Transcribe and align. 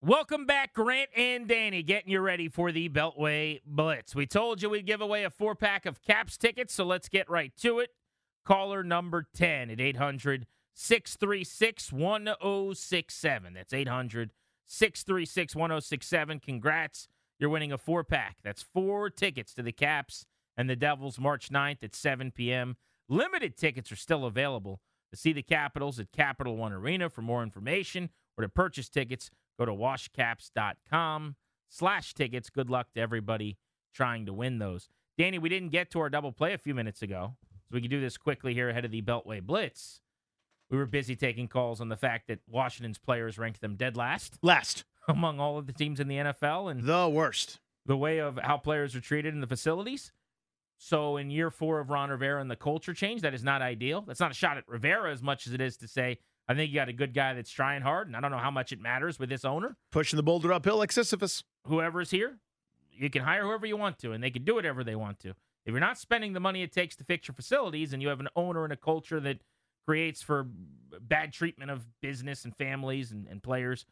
Welcome 0.00 0.46
back, 0.46 0.74
Grant 0.74 1.10
and 1.16 1.48
Danny, 1.48 1.82
getting 1.82 2.12
you 2.12 2.20
ready 2.20 2.48
for 2.48 2.70
the 2.70 2.88
Beltway 2.88 3.60
Blitz. 3.66 4.14
We 4.14 4.28
told 4.28 4.62
you 4.62 4.70
we'd 4.70 4.86
give 4.86 5.00
away 5.00 5.24
a 5.24 5.30
four 5.30 5.56
pack 5.56 5.86
of 5.86 6.00
Caps 6.02 6.36
tickets, 6.36 6.72
so 6.72 6.84
let's 6.84 7.08
get 7.08 7.28
right 7.28 7.52
to 7.56 7.80
it. 7.80 7.90
Caller 8.44 8.84
number 8.84 9.26
10 9.34 9.70
at 9.70 9.80
800 9.80 10.46
636 10.72 11.92
1067. 11.92 13.54
That's 13.54 13.72
800 13.72 14.30
636 14.66 15.56
1067. 15.56 16.40
Congrats. 16.40 17.08
You're 17.40 17.50
winning 17.50 17.72
a 17.72 17.78
four 17.78 18.04
pack. 18.04 18.36
That's 18.44 18.62
four 18.62 19.10
tickets 19.10 19.52
to 19.54 19.64
the 19.64 19.72
Caps 19.72 20.24
and 20.56 20.70
the 20.70 20.76
Devils 20.76 21.18
March 21.18 21.48
9th 21.48 21.82
at 21.82 21.96
7 21.96 22.30
p.m. 22.30 22.76
Limited 23.08 23.56
tickets 23.56 23.90
are 23.90 23.96
still 23.96 24.26
available 24.26 24.78
to 25.10 25.18
see 25.18 25.32
the 25.32 25.42
Capitals 25.42 25.98
at 25.98 26.12
Capital 26.12 26.56
One 26.56 26.72
Arena. 26.72 27.10
For 27.10 27.22
more 27.22 27.42
information 27.42 28.10
or 28.36 28.42
to 28.42 28.48
purchase 28.48 28.88
tickets, 28.88 29.28
go 29.58 29.64
to 29.64 29.72
washcaps.com 29.72 31.36
slash 31.68 32.14
tickets. 32.14 32.50
Good 32.50 32.70
luck 32.70 32.92
to 32.94 33.00
everybody 33.00 33.58
trying 33.94 34.26
to 34.26 34.32
win 34.32 34.58
those. 34.58 34.88
Danny, 35.16 35.38
we 35.38 35.48
didn't 35.48 35.70
get 35.70 35.90
to 35.90 36.00
our 36.00 36.10
double 36.10 36.32
play 36.32 36.52
a 36.52 36.58
few 36.58 36.74
minutes 36.74 37.02
ago, 37.02 37.34
so 37.64 37.74
we 37.74 37.80
can 37.80 37.90
do 37.90 38.00
this 38.00 38.16
quickly 38.16 38.54
here 38.54 38.68
ahead 38.70 38.84
of 38.84 38.90
the 38.90 39.02
Beltway 39.02 39.42
Blitz. 39.42 40.00
We 40.70 40.76
were 40.76 40.86
busy 40.86 41.16
taking 41.16 41.48
calls 41.48 41.80
on 41.80 41.88
the 41.88 41.96
fact 41.96 42.28
that 42.28 42.40
Washington's 42.48 42.98
players 42.98 43.38
ranked 43.38 43.60
them 43.60 43.74
dead 43.76 43.96
last 43.96 44.38
Last. 44.42 44.84
among 45.08 45.40
all 45.40 45.56
of 45.58 45.66
the 45.66 45.72
teams 45.72 45.98
in 46.00 46.08
the 46.08 46.16
NFL 46.16 46.70
and 46.70 46.84
The 46.84 47.08
worst. 47.08 47.58
the 47.86 47.96
way 47.96 48.18
of 48.18 48.38
how 48.42 48.58
players 48.58 48.94
are 48.94 49.00
treated 49.00 49.32
in 49.34 49.40
the 49.40 49.46
facilities. 49.46 50.12
So 50.76 51.16
in 51.16 51.30
year 51.30 51.50
four 51.50 51.80
of 51.80 51.90
Ron 51.90 52.10
Rivera 52.10 52.40
and 52.40 52.50
the 52.50 52.54
culture 52.56 52.94
change, 52.94 53.22
that 53.22 53.34
is 53.34 53.42
not 53.42 53.62
ideal. 53.62 54.02
That's 54.06 54.20
not 54.20 54.30
a 54.30 54.34
shot 54.34 54.58
at 54.58 54.68
Rivera 54.68 55.10
as 55.10 55.22
much 55.22 55.46
as 55.46 55.52
it 55.54 55.60
is 55.60 55.76
to 55.78 55.88
say, 55.88 56.18
I 56.48 56.54
think 56.54 56.70
you 56.70 56.76
got 56.76 56.88
a 56.88 56.94
good 56.94 57.12
guy 57.12 57.34
that's 57.34 57.50
trying 57.50 57.82
hard, 57.82 58.06
and 58.06 58.16
I 58.16 58.20
don't 58.20 58.30
know 58.30 58.38
how 58.38 58.50
much 58.50 58.72
it 58.72 58.80
matters 58.80 59.18
with 59.18 59.28
this 59.28 59.44
owner. 59.44 59.76
Pushing 59.92 60.16
the 60.16 60.22
boulder 60.22 60.52
uphill 60.52 60.78
like 60.78 60.90
Sisyphus. 60.90 61.44
Whoever's 61.66 62.10
here, 62.10 62.38
you 62.90 63.10
can 63.10 63.22
hire 63.22 63.42
whoever 63.42 63.66
you 63.66 63.76
want 63.76 63.98
to, 63.98 64.12
and 64.12 64.24
they 64.24 64.30
can 64.30 64.44
do 64.44 64.54
whatever 64.54 64.82
they 64.82 64.96
want 64.96 65.20
to. 65.20 65.30
If 65.30 65.72
you're 65.72 65.80
not 65.80 65.98
spending 65.98 66.32
the 66.32 66.40
money 66.40 66.62
it 66.62 66.72
takes 66.72 66.96
to 66.96 67.04
fix 67.04 67.28
your 67.28 67.34
facilities, 67.34 67.92
and 67.92 68.00
you 68.00 68.08
have 68.08 68.20
an 68.20 68.28
owner 68.34 68.64
and 68.64 68.72
a 68.72 68.76
culture 68.76 69.20
that 69.20 69.40
creates 69.86 70.22
for 70.22 70.46
bad 71.00 71.32
treatment 71.34 71.70
of 71.70 71.86
business 72.00 72.44
and 72.44 72.56
families 72.56 73.10
and, 73.12 73.26
and 73.26 73.42
players, 73.42 73.84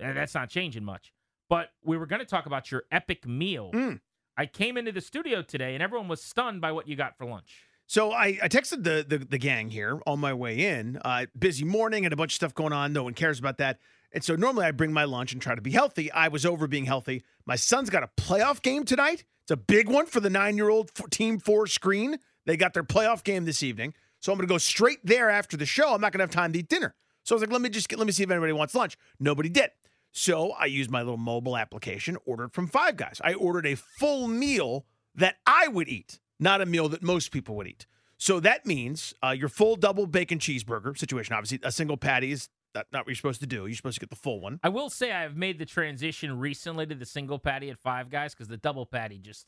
eh, 0.00 0.12
that's 0.12 0.34
not 0.34 0.50
changing 0.50 0.84
much. 0.84 1.12
But 1.48 1.70
we 1.84 1.96
were 1.96 2.06
going 2.06 2.20
to 2.20 2.26
talk 2.26 2.46
about 2.46 2.72
your 2.72 2.84
epic 2.90 3.26
meal. 3.26 3.70
Mm. 3.72 4.00
I 4.36 4.46
came 4.46 4.76
into 4.76 4.90
the 4.90 5.00
studio 5.00 5.42
today, 5.42 5.74
and 5.74 5.82
everyone 5.82 6.08
was 6.08 6.22
stunned 6.22 6.60
by 6.60 6.72
what 6.72 6.88
you 6.88 6.96
got 6.96 7.16
for 7.16 7.26
lunch. 7.26 7.64
So 7.90 8.12
I, 8.12 8.38
I 8.40 8.46
texted 8.46 8.84
the, 8.84 9.04
the 9.04 9.18
the 9.18 9.36
gang 9.36 9.68
here 9.68 10.00
on 10.06 10.20
my 10.20 10.32
way 10.32 10.64
in. 10.64 11.00
Uh, 11.04 11.26
busy 11.36 11.64
morning 11.64 12.04
and 12.04 12.12
a 12.12 12.16
bunch 12.16 12.30
of 12.30 12.36
stuff 12.36 12.54
going 12.54 12.72
on. 12.72 12.92
No 12.92 13.02
one 13.02 13.14
cares 13.14 13.40
about 13.40 13.58
that. 13.58 13.80
And 14.12 14.22
so 14.22 14.36
normally 14.36 14.64
I 14.64 14.70
bring 14.70 14.92
my 14.92 15.02
lunch 15.02 15.32
and 15.32 15.42
try 15.42 15.56
to 15.56 15.60
be 15.60 15.72
healthy. 15.72 16.08
I 16.12 16.28
was 16.28 16.46
over 16.46 16.68
being 16.68 16.84
healthy. 16.84 17.24
My 17.46 17.56
son's 17.56 17.90
got 17.90 18.04
a 18.04 18.10
playoff 18.16 18.62
game 18.62 18.84
tonight. 18.84 19.24
It's 19.42 19.50
a 19.50 19.56
big 19.56 19.88
one 19.88 20.06
for 20.06 20.20
the 20.20 20.30
nine 20.30 20.56
year 20.56 20.68
old 20.68 20.92
team 21.10 21.40
four 21.40 21.66
screen. 21.66 22.20
They 22.46 22.56
got 22.56 22.74
their 22.74 22.84
playoff 22.84 23.24
game 23.24 23.44
this 23.44 23.60
evening. 23.60 23.94
So 24.20 24.30
I'm 24.30 24.38
going 24.38 24.46
to 24.46 24.54
go 24.54 24.58
straight 24.58 25.00
there 25.02 25.28
after 25.28 25.56
the 25.56 25.66
show. 25.66 25.92
I'm 25.92 26.00
not 26.00 26.12
going 26.12 26.20
to 26.20 26.26
have 26.26 26.30
time 26.30 26.52
to 26.52 26.60
eat 26.60 26.68
dinner. 26.68 26.94
So 27.24 27.34
I 27.34 27.36
was 27.36 27.42
like, 27.42 27.50
let 27.50 27.60
me 27.60 27.70
just 27.70 27.88
get, 27.88 27.98
let 27.98 28.06
me 28.06 28.12
see 28.12 28.22
if 28.22 28.30
anybody 28.30 28.52
wants 28.52 28.72
lunch. 28.72 28.96
Nobody 29.18 29.48
did. 29.48 29.70
So 30.12 30.52
I 30.52 30.66
used 30.66 30.92
my 30.92 31.00
little 31.00 31.16
mobile 31.16 31.56
application, 31.56 32.16
ordered 32.24 32.52
from 32.52 32.68
Five 32.68 32.96
Guys. 32.96 33.20
I 33.24 33.34
ordered 33.34 33.66
a 33.66 33.74
full 33.74 34.28
meal 34.28 34.86
that 35.16 35.38
I 35.44 35.66
would 35.66 35.88
eat, 35.88 36.20
not 36.40 36.60
a 36.60 36.66
meal 36.66 36.88
that 36.88 37.02
most 37.02 37.30
people 37.30 37.54
would 37.56 37.66
eat. 37.66 37.86
So 38.16 38.40
that 38.40 38.66
means 38.66 39.14
uh, 39.22 39.30
your 39.30 39.48
full 39.48 39.76
double 39.76 40.06
bacon 40.06 40.38
cheeseburger 40.38 40.96
situation. 40.98 41.34
Obviously, 41.34 41.60
a 41.62 41.72
single 41.72 41.96
patty 41.96 42.32
is 42.32 42.48
not, 42.74 42.86
what 42.92 43.06
you're 43.06 43.14
supposed 43.14 43.40
to 43.40 43.46
do. 43.46 43.66
You're 43.66 43.76
supposed 43.76 43.96
to 43.96 44.00
get 44.00 44.10
the 44.10 44.16
full 44.16 44.40
one. 44.40 44.60
I 44.62 44.68
will 44.68 44.90
say 44.90 45.12
I've 45.12 45.36
made 45.36 45.58
the 45.58 45.66
transition 45.66 46.38
recently 46.38 46.86
to 46.86 46.94
the 46.94 47.06
single 47.06 47.38
patty 47.38 47.70
at 47.70 47.78
Five 47.78 48.10
Guys 48.10 48.34
because 48.34 48.48
the 48.48 48.56
double 48.56 48.86
patty 48.86 49.18
just 49.18 49.46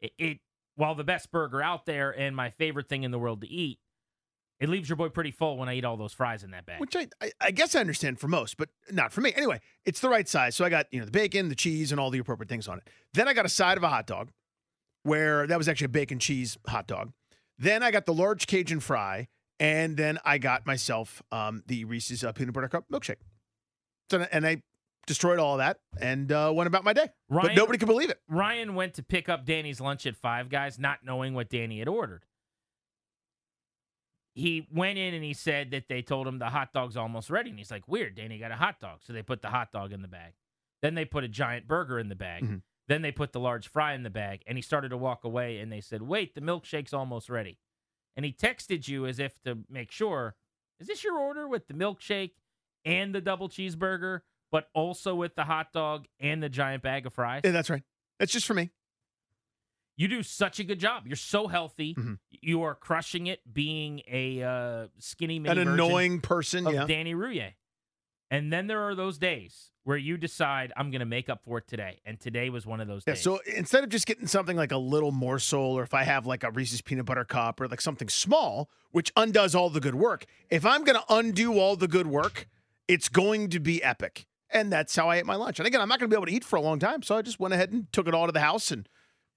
it, 0.00 0.12
it 0.18 0.38
while 0.76 0.94
the 0.94 1.04
best 1.04 1.30
burger 1.30 1.62
out 1.62 1.86
there 1.86 2.10
and 2.10 2.34
my 2.34 2.50
favorite 2.50 2.88
thing 2.88 3.02
in 3.02 3.10
the 3.10 3.18
world 3.18 3.40
to 3.42 3.48
eat, 3.48 3.78
it 4.60 4.68
leaves 4.68 4.88
your 4.88 4.96
boy 4.96 5.08
pretty 5.08 5.30
full 5.30 5.56
when 5.56 5.68
I 5.68 5.74
eat 5.74 5.84
all 5.84 5.96
those 5.96 6.12
fries 6.12 6.44
in 6.44 6.52
that 6.52 6.66
bag. 6.66 6.80
Which 6.80 6.94
I, 6.94 7.08
I, 7.20 7.32
I 7.40 7.50
guess 7.50 7.74
I 7.74 7.80
understand 7.80 8.20
for 8.20 8.28
most, 8.28 8.56
but 8.56 8.68
not 8.90 9.12
for 9.12 9.20
me. 9.20 9.32
Anyway, 9.34 9.60
it's 9.84 10.00
the 10.00 10.08
right 10.08 10.28
size. 10.28 10.54
So 10.54 10.64
I 10.64 10.68
got, 10.68 10.86
you 10.90 11.00
know, 11.00 11.04
the 11.04 11.10
bacon, 11.10 11.48
the 11.48 11.54
cheese, 11.54 11.90
and 11.90 12.00
all 12.00 12.10
the 12.10 12.18
appropriate 12.18 12.48
things 12.48 12.68
on 12.68 12.78
it. 12.78 12.84
Then 13.12 13.26
I 13.26 13.34
got 13.34 13.44
a 13.44 13.50
side 13.50 13.76
of 13.76 13.82
a 13.82 13.88
hot 13.88 14.06
dog 14.06 14.30
where 15.02 15.46
that 15.46 15.58
was 15.58 15.68
actually 15.68 15.86
a 15.86 15.90
bacon 15.90 16.18
cheese 16.18 16.56
hot 16.66 16.86
dog. 16.86 17.12
Then 17.58 17.82
I 17.82 17.90
got 17.90 18.06
the 18.06 18.14
large 18.14 18.46
Cajun 18.46 18.80
fry, 18.80 19.28
and 19.60 19.96
then 19.96 20.18
I 20.24 20.38
got 20.38 20.66
myself 20.66 21.22
um, 21.30 21.62
the 21.66 21.84
Reese's 21.84 22.24
uh, 22.24 22.32
peanut 22.32 22.54
butter 22.54 22.68
cup 22.68 22.84
milkshake. 22.92 23.16
So, 24.10 24.26
and 24.32 24.46
I 24.46 24.62
destroyed 25.06 25.38
all 25.38 25.54
of 25.54 25.58
that 25.58 25.78
and 26.00 26.30
uh, 26.30 26.52
went 26.54 26.66
about 26.66 26.84
my 26.84 26.92
day. 26.92 27.08
but 27.48 27.56
nobody 27.56 27.78
could 27.78 27.88
believe 27.88 28.10
it. 28.10 28.20
Ryan 28.28 28.74
went 28.74 28.94
to 28.94 29.02
pick 29.02 29.28
up 29.28 29.44
Danny's 29.44 29.80
lunch 29.80 30.06
at 30.06 30.16
Five 30.16 30.48
Guys, 30.48 30.78
not 30.78 31.00
knowing 31.04 31.34
what 31.34 31.48
Danny 31.48 31.78
had 31.78 31.88
ordered. 31.88 32.24
He 34.34 34.66
went 34.72 34.98
in 34.98 35.12
and 35.12 35.22
he 35.22 35.34
said 35.34 35.72
that 35.72 35.88
they 35.88 36.00
told 36.00 36.26
him 36.26 36.38
the 36.38 36.46
hot 36.48 36.72
dog's 36.72 36.96
almost 36.96 37.28
ready. 37.30 37.50
And 37.50 37.58
he's 37.58 37.70
like, 37.70 37.86
Weird, 37.86 38.14
Danny 38.14 38.38
got 38.38 38.50
a 38.50 38.56
hot 38.56 38.80
dog. 38.80 39.00
So 39.02 39.12
they 39.12 39.22
put 39.22 39.42
the 39.42 39.48
hot 39.48 39.72
dog 39.72 39.92
in 39.92 40.00
the 40.02 40.08
bag. 40.08 40.32
Then 40.80 40.94
they 40.94 41.04
put 41.04 41.22
a 41.22 41.28
giant 41.28 41.68
burger 41.68 41.98
in 41.98 42.08
the 42.08 42.14
bag. 42.14 42.42
Mhm. 42.44 42.62
Then 42.92 43.00
they 43.00 43.10
put 43.10 43.32
the 43.32 43.40
large 43.40 43.68
fry 43.68 43.94
in 43.94 44.02
the 44.02 44.10
bag. 44.10 44.42
And 44.46 44.58
he 44.58 44.62
started 44.62 44.90
to 44.90 44.98
walk 44.98 45.24
away 45.24 45.60
and 45.60 45.72
they 45.72 45.80
said, 45.80 46.02
Wait, 46.02 46.34
the 46.34 46.42
milkshake's 46.42 46.92
almost 46.92 47.30
ready. 47.30 47.56
And 48.16 48.26
he 48.26 48.32
texted 48.34 48.86
you 48.86 49.06
as 49.06 49.18
if 49.18 49.42
to 49.44 49.60
make 49.70 49.90
sure, 49.90 50.34
Is 50.78 50.88
this 50.88 51.02
your 51.02 51.18
order 51.18 51.48
with 51.48 51.68
the 51.68 51.72
milkshake 51.74 52.32
and 52.84 53.14
the 53.14 53.22
double 53.22 53.48
cheeseburger, 53.48 54.20
but 54.50 54.68
also 54.74 55.14
with 55.14 55.34
the 55.36 55.44
hot 55.44 55.72
dog 55.72 56.04
and 56.20 56.42
the 56.42 56.50
giant 56.50 56.82
bag 56.82 57.06
of 57.06 57.14
fries? 57.14 57.40
Yeah, 57.44 57.52
that's 57.52 57.70
right. 57.70 57.82
That's 58.18 58.30
just 58.32 58.44
for 58.46 58.52
me. 58.52 58.70
You 59.96 60.06
do 60.08 60.22
such 60.22 60.60
a 60.60 60.64
good 60.64 60.78
job. 60.78 61.06
You're 61.06 61.16
so 61.16 61.48
healthy. 61.48 61.94
Mhm. 61.94 62.18
You 62.30 62.62
are 62.64 62.74
crushing 62.74 63.26
it 63.26 63.40
being 63.50 64.02
a 64.06 64.42
uh, 64.42 64.88
skinny 64.98 65.38
An 65.38 65.46
annoying 65.56 66.20
person. 66.20 66.66
of 66.66 66.74
Yeah. 66.74 66.84
Danny 66.86 67.14
Rouhier. 67.14 67.54
And 68.30 68.52
then 68.52 68.66
there 68.66 68.82
are 68.82 68.94
those 68.94 69.16
days 69.16 69.71
where 69.84 69.96
you 69.96 70.16
decide 70.16 70.72
I'm 70.76 70.90
going 70.90 71.00
to 71.00 71.06
make 71.06 71.28
up 71.28 71.42
for 71.44 71.58
it 71.58 71.66
today, 71.66 72.00
and 72.04 72.18
today 72.20 72.50
was 72.50 72.64
one 72.66 72.80
of 72.80 72.86
those 72.88 73.02
Yeah, 73.06 73.14
days. 73.14 73.22
so 73.22 73.40
instead 73.56 73.82
of 73.84 73.90
just 73.90 74.06
getting 74.06 74.26
something 74.26 74.56
like 74.56 74.72
a 74.72 74.76
little 74.78 75.10
morsel, 75.12 75.60
or 75.60 75.82
if 75.82 75.92
I 75.94 76.04
have 76.04 76.26
like 76.26 76.44
a 76.44 76.50
Reese's 76.50 76.80
peanut 76.80 77.04
butter 77.06 77.24
cup, 77.24 77.60
or 77.60 77.68
like 77.68 77.80
something 77.80 78.08
small, 78.08 78.70
which 78.92 79.12
undoes 79.16 79.54
all 79.54 79.70
the 79.70 79.80
good 79.80 79.94
work, 79.96 80.26
if 80.50 80.64
I'm 80.64 80.84
going 80.84 80.98
to 80.98 81.04
undo 81.14 81.58
all 81.58 81.76
the 81.76 81.88
good 81.88 82.06
work, 82.06 82.46
it's 82.88 83.08
going 83.08 83.48
to 83.50 83.60
be 83.60 83.82
epic. 83.82 84.26
And 84.50 84.70
that's 84.70 84.94
how 84.94 85.08
I 85.08 85.16
ate 85.16 85.26
my 85.26 85.34
lunch. 85.36 85.58
And 85.58 85.66
again, 85.66 85.80
I'm 85.80 85.88
not 85.88 85.98
going 85.98 86.10
to 86.10 86.14
be 86.14 86.18
able 86.18 86.26
to 86.26 86.32
eat 86.32 86.44
for 86.44 86.56
a 86.56 86.60
long 86.60 86.78
time, 86.78 87.02
so 87.02 87.16
I 87.16 87.22
just 87.22 87.40
went 87.40 87.54
ahead 87.54 87.72
and 87.72 87.90
took 87.92 88.06
it 88.06 88.14
all 88.14 88.26
to 88.26 88.32
the 88.32 88.40
house 88.40 88.70
and 88.70 88.86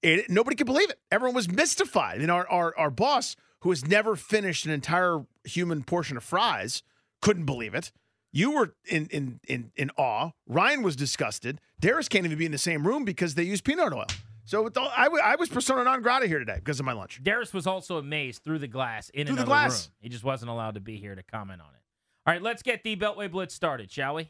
ate 0.02 0.18
it. 0.18 0.30
Nobody 0.30 0.54
could 0.56 0.66
believe 0.66 0.90
it. 0.90 1.00
Everyone 1.10 1.34
was 1.34 1.50
mystified. 1.50 2.20
And 2.20 2.30
our, 2.30 2.46
our, 2.48 2.76
our 2.76 2.90
boss, 2.90 3.34
who 3.60 3.70
has 3.70 3.84
never 3.86 4.14
finished 4.14 4.66
an 4.66 4.72
entire 4.72 5.24
human 5.44 5.82
portion 5.84 6.16
of 6.18 6.22
fries, 6.22 6.82
couldn't 7.22 7.46
believe 7.46 7.74
it. 7.74 7.90
You 8.36 8.50
were 8.50 8.74
in 8.84 9.06
in 9.06 9.40
in 9.48 9.72
in 9.76 9.90
awe. 9.96 10.32
Ryan 10.46 10.82
was 10.82 10.94
disgusted. 10.94 11.58
Darius 11.80 12.06
can't 12.06 12.26
even 12.26 12.36
be 12.36 12.44
in 12.44 12.52
the 12.52 12.58
same 12.58 12.86
room 12.86 13.06
because 13.06 13.34
they 13.34 13.44
use 13.44 13.62
peanut 13.62 13.94
oil. 13.94 14.04
So 14.44 14.62
all- 14.76 14.92
I, 14.94 15.04
w- 15.04 15.22
I 15.24 15.36
was 15.36 15.48
persona 15.48 15.84
non 15.84 16.02
grata 16.02 16.26
here 16.26 16.38
today 16.38 16.56
because 16.56 16.78
of 16.78 16.84
my 16.84 16.92
lunch. 16.92 17.18
Darius 17.22 17.54
was 17.54 17.66
also 17.66 17.96
amazed 17.96 18.44
through 18.44 18.58
the 18.58 18.68
glass 18.68 19.08
in 19.08 19.26
Through 19.26 19.36
the 19.36 19.44
glass. 19.44 19.86
room. 19.86 19.92
He 20.00 20.08
just 20.10 20.22
wasn't 20.22 20.50
allowed 20.50 20.74
to 20.74 20.80
be 20.80 20.98
here 20.98 21.14
to 21.14 21.22
comment 21.22 21.62
on 21.62 21.68
it. 21.68 21.80
All 22.26 22.34
right, 22.34 22.42
let's 22.42 22.62
get 22.62 22.84
the 22.84 22.94
Beltway 22.94 23.30
Blitz 23.30 23.54
started, 23.54 23.90
shall 23.90 24.14
we? 24.16 24.28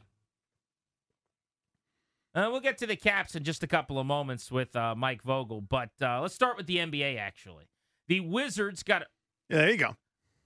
Uh, 2.34 2.48
we'll 2.50 2.60
get 2.60 2.78
to 2.78 2.86
the 2.86 2.96
Caps 2.96 3.34
in 3.34 3.42
just 3.44 3.62
a 3.62 3.66
couple 3.66 3.98
of 3.98 4.06
moments 4.06 4.52
with 4.52 4.76
uh, 4.76 4.94
Mike 4.94 5.22
Vogel, 5.22 5.62
but 5.62 5.90
uh, 6.00 6.20
let's 6.20 6.34
start 6.34 6.56
with 6.56 6.66
the 6.66 6.76
NBA. 6.76 7.18
Actually, 7.18 7.64
the 8.08 8.20
Wizards 8.20 8.82
got 8.82 9.02
Yeah, 9.48 9.58
there 9.58 9.70
you 9.70 9.76
go. 9.78 9.96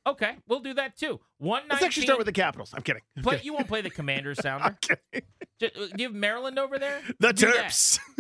Okay, 0.07 0.37
we'll 0.49 0.61
do 0.61 0.75
that 0.75 0.97
too. 0.97 1.21
One 1.39 1.63
Let's 1.69 1.83
actually 1.83 2.05
start 2.05 2.19
with 2.19 2.27
the 2.27 2.33
Capitals. 2.33 2.73
I'm 2.75 2.83
kidding. 2.83 3.03
I'm 3.17 3.23
Play, 3.23 3.33
kidding. 3.35 3.47
you 3.47 3.53
won't 3.55 3.69
play 3.69 3.83
the 3.83 3.91
Commanders 3.91 4.39
sounder. 4.43 4.65
I'm 4.65 4.79
kidding. 4.81 5.29
Just, 5.61 5.77
uh, 5.77 5.87
give 5.97 6.15
Maryland 6.15 6.59
over 6.59 6.79
there. 6.79 7.01
The 7.19 7.33
Do. 7.33 7.47
Terps. 7.47 7.99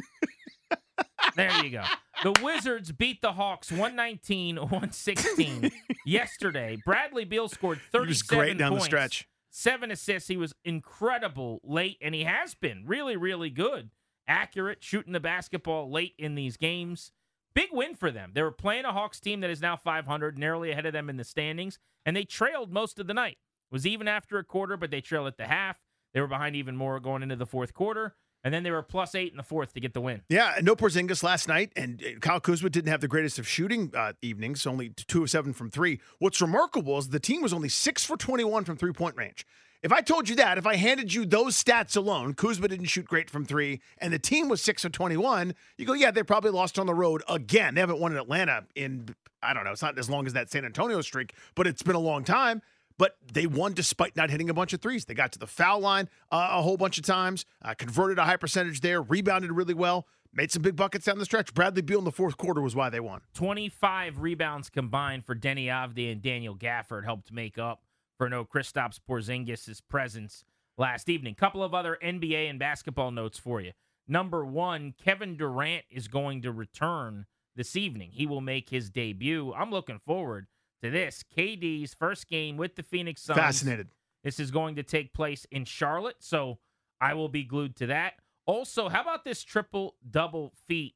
There 1.36 1.64
you 1.64 1.70
go. 1.70 1.84
The 2.22 2.40
Wizards 2.42 2.92
beat 2.92 3.22
the 3.22 3.32
Hawks 3.32 3.70
119 3.70 4.56
116 4.56 5.70
yesterday. 6.06 6.76
Bradley 6.84 7.24
Beal 7.24 7.48
scored 7.48 7.80
He 7.92 7.98
was 7.98 8.22
great 8.22 8.58
down 8.58 8.74
the 8.74 8.80
stretch. 8.80 9.28
Seven 9.50 9.90
assists. 9.90 10.28
He 10.28 10.36
was 10.36 10.52
incredible 10.64 11.60
late, 11.62 11.98
and 12.00 12.14
he 12.14 12.24
has 12.24 12.54
been 12.54 12.84
really, 12.86 13.16
really 13.16 13.50
good. 13.50 13.90
Accurate, 14.26 14.82
shooting 14.82 15.12
the 15.12 15.20
basketball 15.20 15.90
late 15.90 16.14
in 16.18 16.34
these 16.34 16.56
games. 16.56 17.12
Big 17.54 17.68
win 17.72 17.94
for 17.94 18.10
them. 18.10 18.30
They 18.34 18.42
were 18.42 18.52
playing 18.52 18.84
a 18.84 18.92
Hawks 18.92 19.20
team 19.20 19.40
that 19.40 19.50
is 19.50 19.60
now 19.60 19.76
500, 19.76 20.38
narrowly 20.38 20.70
ahead 20.70 20.86
of 20.86 20.92
them 20.92 21.10
in 21.10 21.16
the 21.16 21.24
standings, 21.24 21.78
and 22.06 22.16
they 22.16 22.24
trailed 22.24 22.72
most 22.72 22.98
of 22.98 23.06
the 23.06 23.14
night. 23.14 23.38
It 23.70 23.74
was 23.74 23.86
even 23.86 24.08
after 24.08 24.38
a 24.38 24.44
quarter, 24.44 24.76
but 24.76 24.90
they 24.90 25.00
trailed 25.00 25.26
at 25.26 25.36
the 25.36 25.46
half. 25.46 25.76
They 26.14 26.20
were 26.20 26.26
behind 26.26 26.56
even 26.56 26.76
more 26.76 26.98
going 27.00 27.22
into 27.22 27.36
the 27.36 27.46
fourth 27.46 27.74
quarter, 27.74 28.14
and 28.42 28.52
then 28.54 28.62
they 28.62 28.70
were 28.70 28.82
plus 28.82 29.14
eight 29.14 29.30
in 29.30 29.36
the 29.36 29.42
fourth 29.42 29.72
to 29.74 29.80
get 29.80 29.94
the 29.94 30.00
win. 30.00 30.22
Yeah, 30.28 30.54
no 30.62 30.74
Porzingis 30.74 31.22
last 31.22 31.48
night, 31.48 31.72
and 31.76 32.02
uh, 32.02 32.18
Kyle 32.20 32.40
Kuzma 32.40 32.70
didn't 32.70 32.90
have 32.90 33.00
the 33.00 33.08
greatest 33.08 33.38
of 33.38 33.46
shooting 33.46 33.92
uh, 33.96 34.12
evenings, 34.22 34.66
only 34.66 34.90
two 34.90 35.22
of 35.22 35.30
seven 35.30 35.52
from 35.52 35.70
three. 35.70 36.00
What's 36.18 36.40
remarkable 36.40 36.98
is 36.98 37.08
the 37.08 37.20
team 37.20 37.42
was 37.42 37.52
only 37.52 37.68
six 37.68 38.04
for 38.04 38.16
21 38.16 38.64
from 38.64 38.76
three 38.76 38.92
point 38.92 39.16
range. 39.16 39.46
If 39.82 39.92
I 39.92 40.02
told 40.02 40.28
you 40.28 40.36
that, 40.36 40.58
if 40.58 40.66
I 40.66 40.76
handed 40.76 41.14
you 41.14 41.24
those 41.24 41.62
stats 41.62 41.96
alone, 41.96 42.34
Kuzma 42.34 42.68
didn't 42.68 42.86
shoot 42.86 43.06
great 43.06 43.30
from 43.30 43.46
three, 43.46 43.80
and 43.96 44.12
the 44.12 44.18
team 44.18 44.50
was 44.50 44.60
six 44.60 44.82
for 44.82 44.90
21, 44.90 45.54
you 45.78 45.86
go, 45.86 45.94
yeah, 45.94 46.10
they 46.10 46.22
probably 46.22 46.50
lost 46.50 46.78
on 46.78 46.86
the 46.86 46.92
road 46.92 47.22
again. 47.30 47.74
They 47.74 47.80
haven't 47.80 47.98
won 47.98 48.12
in 48.12 48.18
Atlanta 48.18 48.66
in, 48.74 49.14
I 49.42 49.54
don't 49.54 49.64
know, 49.64 49.72
it's 49.72 49.80
not 49.80 49.98
as 49.98 50.10
long 50.10 50.26
as 50.26 50.34
that 50.34 50.50
San 50.50 50.66
Antonio 50.66 51.00
streak, 51.00 51.32
but 51.54 51.66
it's 51.66 51.82
been 51.82 51.94
a 51.94 52.00
long 52.00 52.24
time. 52.24 52.60
But 52.98 53.16
they 53.32 53.46
won 53.46 53.72
despite 53.72 54.14
not 54.14 54.28
hitting 54.28 54.50
a 54.50 54.54
bunch 54.54 54.74
of 54.74 54.82
threes. 54.82 55.06
They 55.06 55.14
got 55.14 55.32
to 55.32 55.38
the 55.38 55.46
foul 55.46 55.80
line 55.80 56.10
uh, 56.30 56.48
a 56.52 56.60
whole 56.60 56.76
bunch 56.76 56.98
of 56.98 57.04
times, 57.04 57.46
uh, 57.64 57.72
converted 57.72 58.18
a 58.18 58.24
high 58.24 58.36
percentage 58.36 58.82
there, 58.82 59.00
rebounded 59.00 59.50
really 59.52 59.72
well, 59.72 60.06
made 60.34 60.52
some 60.52 60.60
big 60.60 60.76
buckets 60.76 61.06
down 61.06 61.16
the 61.16 61.24
stretch. 61.24 61.54
Bradley 61.54 61.80
Beal 61.80 62.00
in 62.00 62.04
the 62.04 62.12
fourth 62.12 62.36
quarter 62.36 62.60
was 62.60 62.76
why 62.76 62.90
they 62.90 63.00
won. 63.00 63.22
25 63.32 64.20
rebounds 64.20 64.68
combined 64.68 65.24
for 65.24 65.34
Deni 65.34 65.68
Avdija 65.68 66.12
and 66.12 66.20
Daniel 66.20 66.54
Gafford 66.54 67.06
helped 67.06 67.32
make 67.32 67.56
up 67.56 67.80
for 68.20 68.28
no 68.28 68.44
Kristaps 68.44 69.00
Porzingis' 69.00 69.80
presence 69.88 70.44
last 70.76 71.08
evening. 71.08 71.34
Couple 71.34 71.62
of 71.62 71.72
other 71.72 71.96
NBA 72.04 72.50
and 72.50 72.58
basketball 72.58 73.10
notes 73.10 73.38
for 73.38 73.62
you. 73.62 73.72
Number 74.06 74.44
one, 74.44 74.92
Kevin 75.02 75.38
Durant 75.38 75.86
is 75.90 76.06
going 76.06 76.42
to 76.42 76.52
return 76.52 77.24
this 77.56 77.76
evening. 77.76 78.10
He 78.12 78.26
will 78.26 78.42
make 78.42 78.68
his 78.68 78.90
debut. 78.90 79.54
I'm 79.54 79.70
looking 79.70 80.02
forward 80.04 80.48
to 80.82 80.90
this. 80.90 81.24
KD's 81.34 81.94
first 81.94 82.28
game 82.28 82.58
with 82.58 82.76
the 82.76 82.82
Phoenix 82.82 83.22
Suns. 83.22 83.38
Fascinated. 83.38 83.88
This 84.22 84.38
is 84.38 84.50
going 84.50 84.74
to 84.74 84.82
take 84.82 85.14
place 85.14 85.46
in 85.50 85.64
Charlotte, 85.64 86.16
so 86.18 86.58
I 87.00 87.14
will 87.14 87.30
be 87.30 87.44
glued 87.44 87.74
to 87.76 87.86
that. 87.86 88.16
Also, 88.44 88.90
how 88.90 89.00
about 89.00 89.24
this 89.24 89.42
triple 89.42 89.94
double 90.10 90.52
feat 90.68 90.94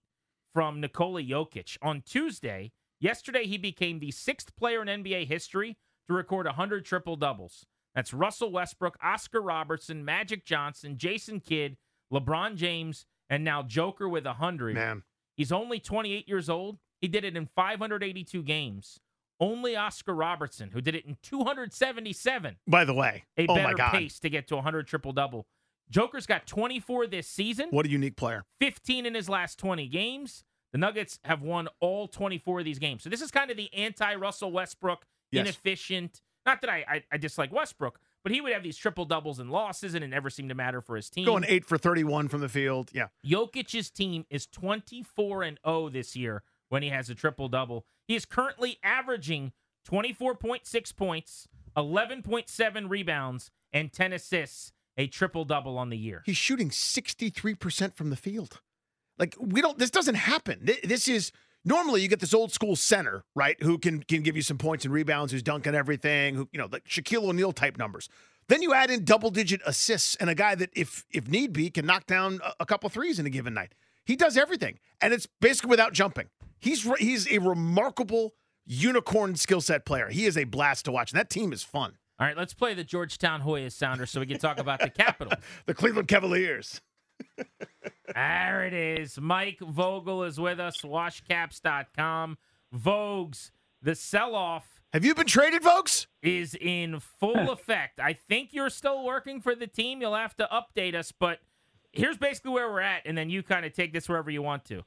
from 0.53 0.79
Nikola 0.79 1.23
Jokic 1.23 1.79
on 1.81 2.03
Tuesday? 2.03 2.73
Yesterday, 3.01 3.47
he 3.47 3.57
became 3.57 3.99
the 3.99 4.11
sixth 4.11 4.55
player 4.57 4.83
in 4.83 4.89
NBA 5.03 5.27
history 5.27 5.79
to 6.09 6.15
record 6.15 6.47
100 6.47 6.85
triple 6.85 7.17
doubles. 7.17 7.67
That's 7.95 8.13
Russell 8.13 8.51
Westbrook, 8.51 8.97
Oscar 9.03 9.41
Robertson, 9.41 10.05
Magic 10.05 10.45
Johnson, 10.45 10.99
Jason 10.99 11.41
Kidd, 11.41 11.77
LeBron 12.13 12.57
James, 12.57 13.07
and 13.31 13.45
now 13.45 13.63
Joker 13.63 14.09
with 14.09 14.27
100. 14.27 14.75
Man. 14.75 15.03
He's 15.37 15.53
only 15.53 15.79
28 15.79 16.29
years 16.29 16.49
old. 16.49 16.79
He 17.01 17.09
did 17.09 17.25
it 17.25 17.37
in 17.37 17.49
582 17.55 18.43
games. 18.43 19.01
Only 19.41 19.77
Oscar 19.77 20.15
Robertson, 20.15 20.71
who 20.71 20.81
did 20.81 20.95
it 20.95 21.05
in 21.05 21.17
277 21.23 22.57
By 22.67 22.85
the 22.85 22.95
way, 22.95 23.25
a 23.37 23.47
oh 23.47 23.55
better 23.55 23.69
my 23.69 23.75
God. 23.75 23.93
pace 23.93 24.19
to 24.21 24.31
get 24.31 24.47
to 24.49 24.55
100 24.57 24.87
triple 24.87 25.13
double. 25.13 25.47
Joker's 25.91 26.27
got 26.27 26.47
24 26.47 27.09
this 27.09 27.29
season, 27.29 27.69
What 27.71 27.85
a 27.85 27.91
unique 27.91 28.17
player. 28.17 28.45
15 28.61 29.07
in 29.07 29.15
his 29.15 29.29
last 29.29 29.59
20 29.59 29.87
games. 29.89 30.45
The 30.73 30.79
Nuggets 30.79 31.19
have 31.25 31.43
won 31.43 31.69
all 31.81 32.09
24 32.09 32.61
of 32.61 32.65
these 32.65 32.79
games. 32.79 33.03
So 33.03 33.11
this 33.11 33.21
is 33.21 33.31
kind 33.31 33.51
of 33.51 33.57
the 33.57 33.73
anti 33.75 34.15
Russell 34.15 34.51
Westbrook, 34.51 35.05
Yes. 35.35 35.47
inefficient. 35.47 36.23
Not 36.47 36.61
that 36.61 36.71
I, 36.71 36.85
I, 36.89 37.03
I 37.13 37.17
dislike 37.17 37.53
Westbrook, 37.53 37.99
but 38.23 38.33
he 38.33 38.41
would 38.41 38.53
have 38.53 38.63
these 38.63 38.77
triple 38.77 39.05
doubles 39.05 39.39
and 39.39 39.51
losses, 39.51 39.95
and 39.95 40.05
it 40.05 40.09
never 40.09 40.31
seemed 40.31 40.49
to 40.51 40.55
matter 40.55 40.81
for 40.81 40.97
his 40.97 41.09
team. 41.09 41.25
Going 41.25 41.45
eight 41.47 41.65
for 41.65 41.79
31 41.79 42.29
from 42.29 42.41
the 42.41 42.49
field. 42.49 42.91
Yeah. 42.93 43.09
Jokic's 43.25 43.91
team 43.91 44.27
is 44.31 44.47
24 44.47 45.43
and 45.43 45.59
0 45.67 45.89
this 45.91 46.17
year 46.17 46.43
when 46.69 46.83
he 46.83 46.89
has 46.91 47.09
a 47.09 47.15
triple 47.15 47.49
double. 47.49 47.87
He 48.07 48.15
is 48.15 48.25
currently 48.27 48.79
averaging 48.83 49.53
24.6 49.91 50.97
points, 50.97 51.49
11.7 51.77 52.91
rebounds, 52.91 53.51
and 53.73 53.93
10 53.93 54.13
assists, 54.13 54.73
a 54.97 55.07
triple 55.07 55.45
double 55.45 55.77
on 55.79 55.91
the 55.91 55.99
year. 55.99 56.23
He's 56.25 56.37
shooting 56.37 56.71
63% 56.71 57.95
from 57.95 58.11
the 58.11 58.17
field. 58.17 58.61
Like, 59.19 59.37
we 59.39 59.61
don't, 59.61 59.79
this 59.79 59.91
doesn't 59.91 60.17
happen. 60.17 60.69
This 60.85 61.09
is 61.09 61.33
normally 61.65 62.03
you 62.03 62.09
get 62.09 62.21
this 62.21 62.35
old 62.35 62.53
school 62.53 62.77
center, 62.77 63.25
right, 63.35 63.61
who 63.63 63.79
can 63.79 64.03
can 64.03 64.23
give 64.23 64.37
you 64.37 64.43
some 64.43 64.59
points 64.59 64.85
and 64.85 64.93
rebounds, 64.93 65.33
who's 65.33 65.43
dunking 65.43 65.75
everything, 65.75 66.35
who, 66.35 66.49
you 66.53 66.59
know, 66.59 66.69
like 66.71 66.85
Shaquille 66.85 67.25
O'Neal 67.29 67.53
type 67.53 67.77
numbers. 67.79 68.09
Then 68.49 68.61
you 68.61 68.75
add 68.75 68.91
in 68.91 69.05
double 69.05 69.31
digit 69.31 69.63
assists 69.65 70.17
and 70.17 70.29
a 70.29 70.35
guy 70.35 70.55
that, 70.55 70.71
if 70.75 71.05
if 71.11 71.29
need 71.29 71.53
be, 71.53 71.71
can 71.71 71.87
knock 71.87 72.07
down 72.07 72.41
a, 72.45 72.53
a 72.61 72.67
couple 72.67 72.89
threes 72.91 73.19
in 73.19 73.27
a 73.27 73.31
given 73.31 73.55
night. 73.55 73.75
He 74.05 74.17
does 74.17 74.37
everything, 74.37 74.79
and 75.01 75.15
it's 75.15 75.27
basically 75.41 75.71
without 75.71 75.93
jumping. 75.93 76.29
He's 76.61 76.85
re- 76.85 76.97
he's 76.99 77.31
a 77.31 77.39
remarkable 77.39 78.35
unicorn 78.67 79.37
skill 79.37 79.61
set 79.61 79.85
player. 79.85 80.09
He 80.09 80.27
is 80.27 80.37
a 80.37 80.45
blast 80.45 80.85
to 80.87 80.93
watch, 80.93 81.13
and 81.13 81.19
that 81.19 81.31
team 81.31 81.53
is 81.53 81.63
fun. 81.63 81.97
All 82.19 82.27
right, 82.27 82.37
let's 82.37 82.55
play 82.55 82.75
the 82.75 82.85
Georgetown 82.85 83.43
Hoyas 83.43 83.73
sounder 83.73 84.07
so 84.07 84.21
we 84.21 84.27
can 84.27 84.39
talk 84.39 84.59
about 84.59 84.81
the 84.81 84.91
Capitals. 84.91 85.35
The 85.67 85.75
Cleveland 85.75 86.09
Cavaliers. 86.09 86.81
There 88.15 88.65
it 88.65 88.75
is. 88.75 89.19
Mike 89.21 89.59
Vogel 89.61 90.23
is 90.25 90.39
with 90.39 90.61
us, 90.61 90.83
washcaps.com. 90.83 92.39
Vogues, 92.75 93.51
the 93.83 93.95
sell 93.95 94.35
off 94.37 94.81
Have 94.93 95.05
you 95.05 95.15
been 95.15 95.27
traded, 95.27 95.63
folks? 95.63 96.07
is 96.23 96.55
in 96.61 97.01
full 97.01 97.51
effect. 97.53 97.99
I 98.01 98.13
think 98.13 98.51
you're 98.53 98.71
still 98.71 99.05
working 99.05 99.41
for 99.41 99.55
the 99.55 99.67
team. 99.67 100.01
You'll 100.01 100.15
have 100.15 100.37
to 100.37 100.49
update 100.53 100.95
us, 100.95 101.13
but 101.13 101.41
here's 101.93 102.17
basically 102.19 102.53
where 102.53 102.71
we're 102.71 102.81
at, 102.81 103.03
and 103.05 103.17
then 103.19 103.31
you 103.31 103.43
kind 103.43 103.65
of 103.67 103.73
take 103.73 103.93
this 103.93 104.09
wherever 104.09 104.31
you 104.31 104.43
want 104.43 104.65
to. 104.67 104.83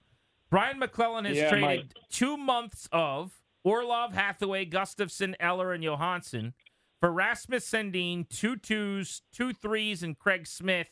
Brian 0.49 0.79
MacLellan 0.79 1.25
has 1.25 1.35
Yeah, 1.37 1.49
traded 1.49 1.67
Mike. 1.67 1.85
two 2.09 2.37
months 2.37 2.87
of 2.93 3.41
Orlov, 3.63 4.13
Hathaway, 4.13 4.65
Gustafsson, 4.65 5.33
Eller, 5.39 5.73
and 5.73 5.83
Johansson 5.83 6.53
for 7.01 7.11
Rasmus 7.11 7.69
Sandin, 7.69 8.27
two 8.29 8.55
twos, 8.55 9.21
two 9.33 9.51
threes, 9.53 10.01
and 10.03 10.17
Craig 10.17 10.47
Smith, 10.47 10.87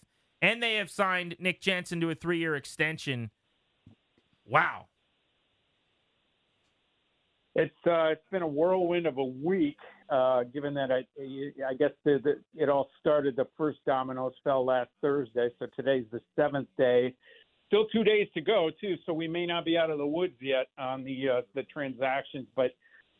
and 0.45 0.61
they 0.61 0.75
have 0.75 0.91
signed 0.91 1.35
Nick 1.39 1.59
Jensen 1.59 1.99
to 2.01 2.11
a 2.11 2.15
three-year 2.15 2.55
extension. 2.55 3.31
Wow. 4.47 4.85
It's 7.55 7.73
uh, 7.87 8.09
it's 8.09 8.29
been 8.31 8.43
a 8.43 8.47
whirlwind 8.47 9.07
of 9.07 9.17
a 9.17 9.23
week. 9.23 9.77
Uh, 10.07 10.43
given 10.43 10.75
that 10.75 10.91
I 10.91 11.03
I 11.67 11.73
guess 11.73 11.89
the, 12.03 12.19
the, 12.23 12.61
it 12.61 12.69
all 12.69 12.89
started. 12.99 13.35
The 13.35 13.47
first 13.57 13.79
dominoes 13.87 14.33
fell 14.43 14.63
last 14.63 14.91
Thursday, 15.01 15.49
so 15.57 15.65
today's 15.75 16.05
the 16.11 16.21
seventh 16.35 16.67
day. 16.77 17.15
Still 17.67 17.87
two 17.87 18.03
days 18.03 18.27
to 18.35 18.41
go 18.41 18.69
too, 18.79 18.95
so 19.05 19.13
we 19.13 19.27
may 19.27 19.47
not 19.47 19.65
be 19.65 19.77
out 19.77 19.89
of 19.89 19.97
the 19.97 20.05
woods 20.05 20.35
yet 20.39 20.67
on 20.77 21.03
the 21.03 21.29
uh, 21.29 21.41
the 21.55 21.63
transactions. 21.63 22.45
But 22.55 22.71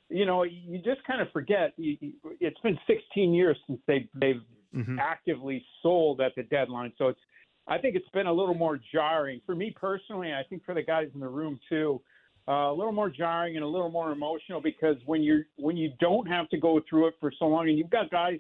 you 0.09 0.25
know, 0.25 0.43
you 0.43 0.77
just 0.79 1.03
kind 1.05 1.21
of 1.21 1.31
forget. 1.31 1.73
You, 1.77 1.97
you- 1.99 2.13
it's 2.39 2.59
been 2.61 2.77
16 2.87 3.33
years 3.33 3.57
since 3.67 3.79
they 3.87 4.07
they've 4.15 4.41
Mhm. 4.75 4.99
actively 4.99 5.65
sold 5.81 6.19
at 6.21 6.35
the 6.35 6.43
deadline, 6.43 6.91
so 6.97 7.07
it's. 7.07 7.19
I 7.67 7.79
think 7.79 7.95
it's 7.95 8.09
been 8.09 8.27
a 8.27 8.33
little 8.33 8.53
more 8.53 8.77
jarring 8.91 9.41
for 9.45 9.55
me 9.55 9.71
personally. 9.71 10.33
I 10.33 10.43
think 10.43 10.63
for 10.65 10.73
the 10.75 10.83
guys 10.83 11.09
in 11.15 11.19
the 11.19 11.27
room 11.27 11.59
too 11.67 11.99
uh, 12.47 12.69
a 12.71 12.73
little 12.73 12.91
more 12.91 13.09
jarring 13.09 13.55
and 13.55 13.63
a 13.65 13.67
little 13.67 13.89
more 13.89 14.11
emotional 14.11 14.61
because 14.61 14.97
when 15.07 15.23
you're 15.23 15.47
when 15.55 15.75
you 15.77 15.91
don't 15.99 16.27
have 16.27 16.47
to 16.49 16.57
go 16.57 16.79
through 16.87 17.07
it 17.07 17.15
for 17.19 17.31
so 17.39 17.45
long, 17.47 17.67
and 17.69 17.77
you've 17.77 17.89
got 17.89 18.11
guys 18.11 18.39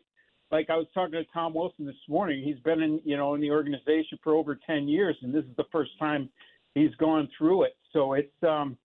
like 0.51 0.69
I 0.69 0.75
was 0.75 0.85
talking 0.93 1.13
to 1.13 1.23
Tom 1.33 1.53
Wilson 1.55 1.85
this 1.87 1.95
morning. 2.07 2.43
He's 2.43 2.59
been 2.59 2.81
in 2.83 3.01
you 3.03 3.17
know 3.17 3.33
in 3.33 3.41
the 3.41 3.49
organization 3.49 4.19
for 4.23 4.35
over 4.35 4.55
ten 4.55 4.87
years, 4.87 5.15
and 5.23 5.33
this 5.33 5.43
is 5.45 5.55
the 5.57 5.65
first 5.71 5.97
time 5.97 6.29
he's 6.75 6.93
gone 6.95 7.27
through 7.35 7.63
it. 7.63 7.75
So 7.93 8.13
it's 8.13 8.43
um, 8.43 8.77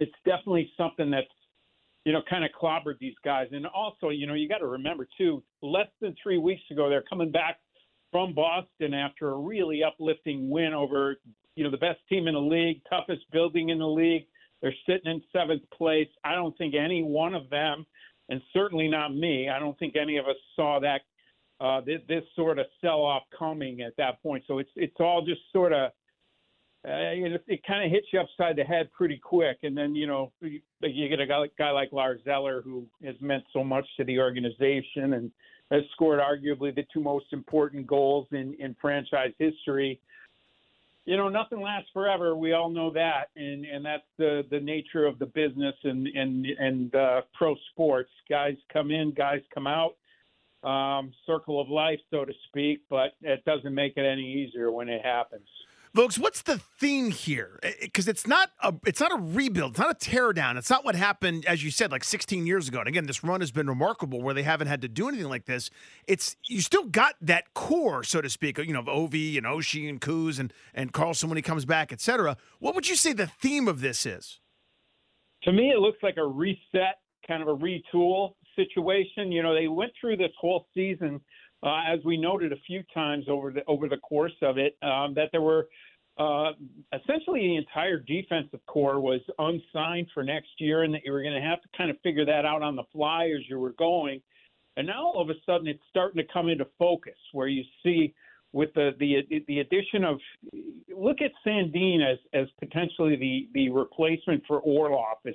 it's 0.00 0.12
definitely 0.26 0.70
something 0.76 1.10
that's 1.10 1.26
you 2.06 2.12
know 2.12 2.22
kind 2.30 2.44
of 2.44 2.50
clobbered 2.58 2.98
these 3.00 3.16
guys. 3.24 3.48
And 3.50 3.66
also, 3.66 4.10
you 4.10 4.28
know, 4.28 4.34
you 4.34 4.48
got 4.48 4.58
to 4.58 4.66
remember 4.66 5.08
too, 5.18 5.42
less 5.60 5.88
than 6.00 6.14
three 6.22 6.38
weeks 6.38 6.62
ago, 6.70 6.88
they're 6.88 7.02
coming 7.02 7.32
back 7.32 7.58
from 8.12 8.32
Boston 8.32 8.94
after 8.94 9.30
a 9.30 9.36
really 9.36 9.82
uplifting 9.82 10.48
win 10.48 10.72
over 10.72 11.16
you 11.56 11.64
know 11.64 11.70
the 11.70 11.76
best 11.76 11.98
team 12.08 12.28
in 12.28 12.34
the 12.34 12.40
league, 12.40 12.80
toughest 12.88 13.22
building 13.32 13.70
in 13.70 13.78
the 13.78 13.86
league. 13.86 14.24
They're 14.62 14.74
sitting 14.88 15.10
in 15.10 15.20
seventh 15.32 15.62
place. 15.76 16.08
I 16.24 16.34
don't 16.34 16.56
think 16.56 16.74
any 16.74 17.02
one 17.02 17.34
of 17.34 17.50
them, 17.50 17.84
and 18.28 18.40
certainly 18.52 18.86
not 18.88 19.14
me. 19.14 19.48
I 19.48 19.58
don't 19.58 19.76
think 19.78 19.96
any 20.00 20.16
of 20.16 20.26
us 20.26 20.36
saw 20.54 20.78
that 20.80 21.00
uh, 21.60 21.80
this, 21.80 22.00
this 22.08 22.22
sort 22.36 22.58
of 22.58 22.66
sell-off 22.80 23.24
coming 23.36 23.80
at 23.80 23.96
that 23.96 24.22
point. 24.22 24.44
So 24.46 24.58
it's 24.58 24.70
it's 24.76 24.96
all 25.00 25.24
just 25.26 25.40
sort 25.52 25.72
of 25.72 25.90
uh, 26.86 27.10
it, 27.12 27.42
it 27.48 27.66
kind 27.66 27.84
of 27.84 27.90
hits 27.90 28.06
you 28.12 28.20
upside 28.20 28.54
the 28.54 28.62
head 28.62 28.88
pretty 28.92 29.18
quick. 29.18 29.58
And 29.64 29.76
then, 29.76 29.96
you 29.96 30.06
know, 30.06 30.32
you, 30.40 30.60
you 30.80 31.08
get 31.08 31.18
a 31.18 31.26
guy, 31.26 31.44
guy 31.58 31.70
like 31.70 31.92
Lars 31.92 32.20
Eller 32.26 32.62
who 32.62 32.86
has 33.04 33.16
meant 33.20 33.42
so 33.52 33.64
much 33.64 33.86
to 33.96 34.04
the 34.04 34.20
organization 34.20 35.14
and 35.14 35.32
has 35.72 35.82
scored 35.92 36.20
arguably 36.20 36.72
the 36.72 36.84
two 36.92 37.00
most 37.00 37.26
important 37.32 37.88
goals 37.88 38.28
in, 38.30 38.54
in 38.60 38.76
franchise 38.80 39.32
history. 39.38 40.00
You 41.06 41.16
know, 41.16 41.28
nothing 41.28 41.60
lasts 41.60 41.90
forever. 41.92 42.36
We 42.36 42.52
all 42.52 42.68
know 42.68 42.90
that, 42.92 43.30
and 43.36 43.64
and 43.64 43.84
that's 43.84 44.02
the 44.18 44.42
the 44.50 44.58
nature 44.58 45.06
of 45.06 45.20
the 45.20 45.26
business 45.26 45.76
and 45.84 46.08
and 46.08 46.44
and 46.46 46.94
uh, 46.96 47.20
pro 47.32 47.54
sports. 47.70 48.10
Guys 48.28 48.56
come 48.72 48.90
in, 48.90 49.12
guys 49.12 49.40
come 49.54 49.68
out. 49.68 49.94
Um, 50.64 51.12
circle 51.24 51.60
of 51.60 51.68
life, 51.68 52.00
so 52.10 52.24
to 52.24 52.32
speak, 52.48 52.80
but 52.90 53.12
it 53.22 53.44
doesn't 53.44 53.72
make 53.72 53.92
it 53.96 54.04
any 54.04 54.42
easier 54.42 54.72
when 54.72 54.88
it 54.88 55.00
happens. 55.04 55.46
Folks, 55.96 56.18
what's 56.18 56.42
the 56.42 56.58
theme 56.58 57.10
here? 57.10 57.58
Eh, 57.62 57.68
eh, 57.68 57.72
because 57.80 58.06
it's 58.06 58.26
not 58.26 58.50
a 58.62 58.74
it's 58.84 59.00
not 59.00 59.12
a 59.12 59.16
rebuild, 59.16 59.70
it's 59.70 59.78
not 59.78 59.90
a 59.90 59.94
tear 59.94 60.34
down. 60.34 60.58
It's 60.58 60.68
not 60.68 60.84
what 60.84 60.94
happened, 60.94 61.46
as 61.46 61.64
you 61.64 61.70
said, 61.70 61.90
like 61.90 62.04
16 62.04 62.46
years 62.46 62.68
ago. 62.68 62.80
And 62.80 62.86
again, 62.86 63.06
this 63.06 63.24
run 63.24 63.40
has 63.40 63.50
been 63.50 63.66
remarkable 63.66 64.20
where 64.20 64.34
they 64.34 64.42
haven't 64.42 64.66
had 64.66 64.82
to 64.82 64.88
do 64.88 65.08
anything 65.08 65.30
like 65.30 65.46
this. 65.46 65.70
It's 66.06 66.36
you 66.44 66.60
still 66.60 66.84
got 66.84 67.14
that 67.22 67.54
core, 67.54 68.04
so 68.04 68.20
to 68.20 68.28
speak, 68.28 68.58
you 68.58 68.74
know, 68.74 68.80
of 68.80 68.86
Ovi 68.88 69.38
and 69.38 69.46
Oshie 69.46 69.88
and 69.88 69.98
Kuz 69.98 70.38
and 70.38 70.52
and 70.74 70.92
Carlson 70.92 71.30
when 71.30 71.36
he 71.36 71.42
comes 71.42 71.64
back, 71.64 71.94
etc. 71.94 72.36
What 72.58 72.74
would 72.74 72.86
you 72.86 72.94
say 72.94 73.14
the 73.14 73.28
theme 73.28 73.66
of 73.66 73.80
this 73.80 74.04
is? 74.04 74.38
To 75.44 75.52
me, 75.52 75.70
it 75.70 75.78
looks 75.78 76.02
like 76.02 76.18
a 76.18 76.26
reset, 76.26 76.98
kind 77.26 77.40
of 77.40 77.48
a 77.48 77.56
retool 77.56 78.34
situation. 78.54 79.32
You 79.32 79.42
know, 79.42 79.54
they 79.54 79.68
went 79.68 79.92
through 79.98 80.18
this 80.18 80.32
whole 80.38 80.66
season. 80.74 81.22
Uh, 81.62 81.80
as 81.88 81.98
we 82.04 82.16
noted 82.16 82.52
a 82.52 82.56
few 82.66 82.82
times 82.92 83.24
over 83.28 83.50
the 83.50 83.64
over 83.66 83.88
the 83.88 83.96
course 83.96 84.36
of 84.42 84.58
it, 84.58 84.76
um, 84.82 85.14
that 85.14 85.30
there 85.32 85.40
were 85.40 85.68
uh, 86.18 86.52
essentially 86.92 87.40
the 87.40 87.56
entire 87.56 87.98
defensive 87.98 88.60
core 88.66 89.00
was 89.00 89.20
unsigned 89.38 90.06
for 90.14 90.22
next 90.22 90.50
year, 90.58 90.82
and 90.82 90.94
that 90.94 91.02
you 91.04 91.12
were 91.12 91.22
going 91.22 91.34
to 91.34 91.40
have 91.40 91.60
to 91.62 91.68
kind 91.76 91.90
of 91.90 91.96
figure 92.02 92.24
that 92.24 92.44
out 92.44 92.62
on 92.62 92.76
the 92.76 92.84
fly 92.92 93.26
as 93.36 93.42
you 93.48 93.58
were 93.58 93.72
going. 93.72 94.20
And 94.76 94.86
now 94.86 95.06
all 95.06 95.22
of 95.22 95.30
a 95.30 95.34
sudden, 95.46 95.66
it's 95.66 95.82
starting 95.88 96.22
to 96.22 96.32
come 96.32 96.48
into 96.48 96.66
focus, 96.78 97.16
where 97.32 97.48
you 97.48 97.64
see 97.82 98.14
with 98.52 98.72
the 98.74 98.90
the 98.98 99.42
the 99.48 99.60
addition 99.60 100.04
of 100.04 100.18
look 100.96 101.18
at 101.20 101.32
Sandin 101.46 102.00
as 102.02 102.18
as 102.32 102.46
potentially 102.60 103.16
the 103.16 103.48
the 103.54 103.68
replacement 103.70 104.42
for 104.46 104.60
Orlov 104.60 105.18
as 105.26 105.34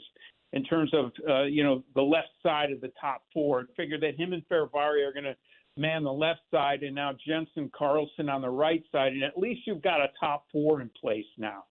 in 0.53 0.63
terms 0.63 0.91
of 0.93 1.11
uh, 1.29 1.43
you 1.43 1.63
know 1.63 1.83
the 1.95 2.01
left 2.01 2.29
side 2.43 2.71
of 2.71 2.81
the 2.81 2.91
top 2.99 3.23
four. 3.33 3.59
and 3.59 3.67
Figure 3.75 3.99
that 3.99 4.19
him 4.19 4.33
and 4.33 4.43
Fehervary 4.49 5.07
are 5.07 5.13
going 5.13 5.25
to 5.25 5.35
man 5.77 6.03
the 6.03 6.11
left 6.11 6.41
side, 6.51 6.83
and 6.83 6.95
now 6.95 7.13
Jensen 7.25 7.71
Carlson 7.75 8.29
on 8.29 8.41
the 8.41 8.49
right 8.49 8.83
side, 8.91 9.13
and 9.13 9.23
at 9.23 9.37
least 9.37 9.61
you've 9.65 9.81
got 9.81 10.01
a 10.01 10.07
top 10.19 10.45
four 10.51 10.81
in 10.81 10.89
place 10.99 11.25
now. 11.37 11.63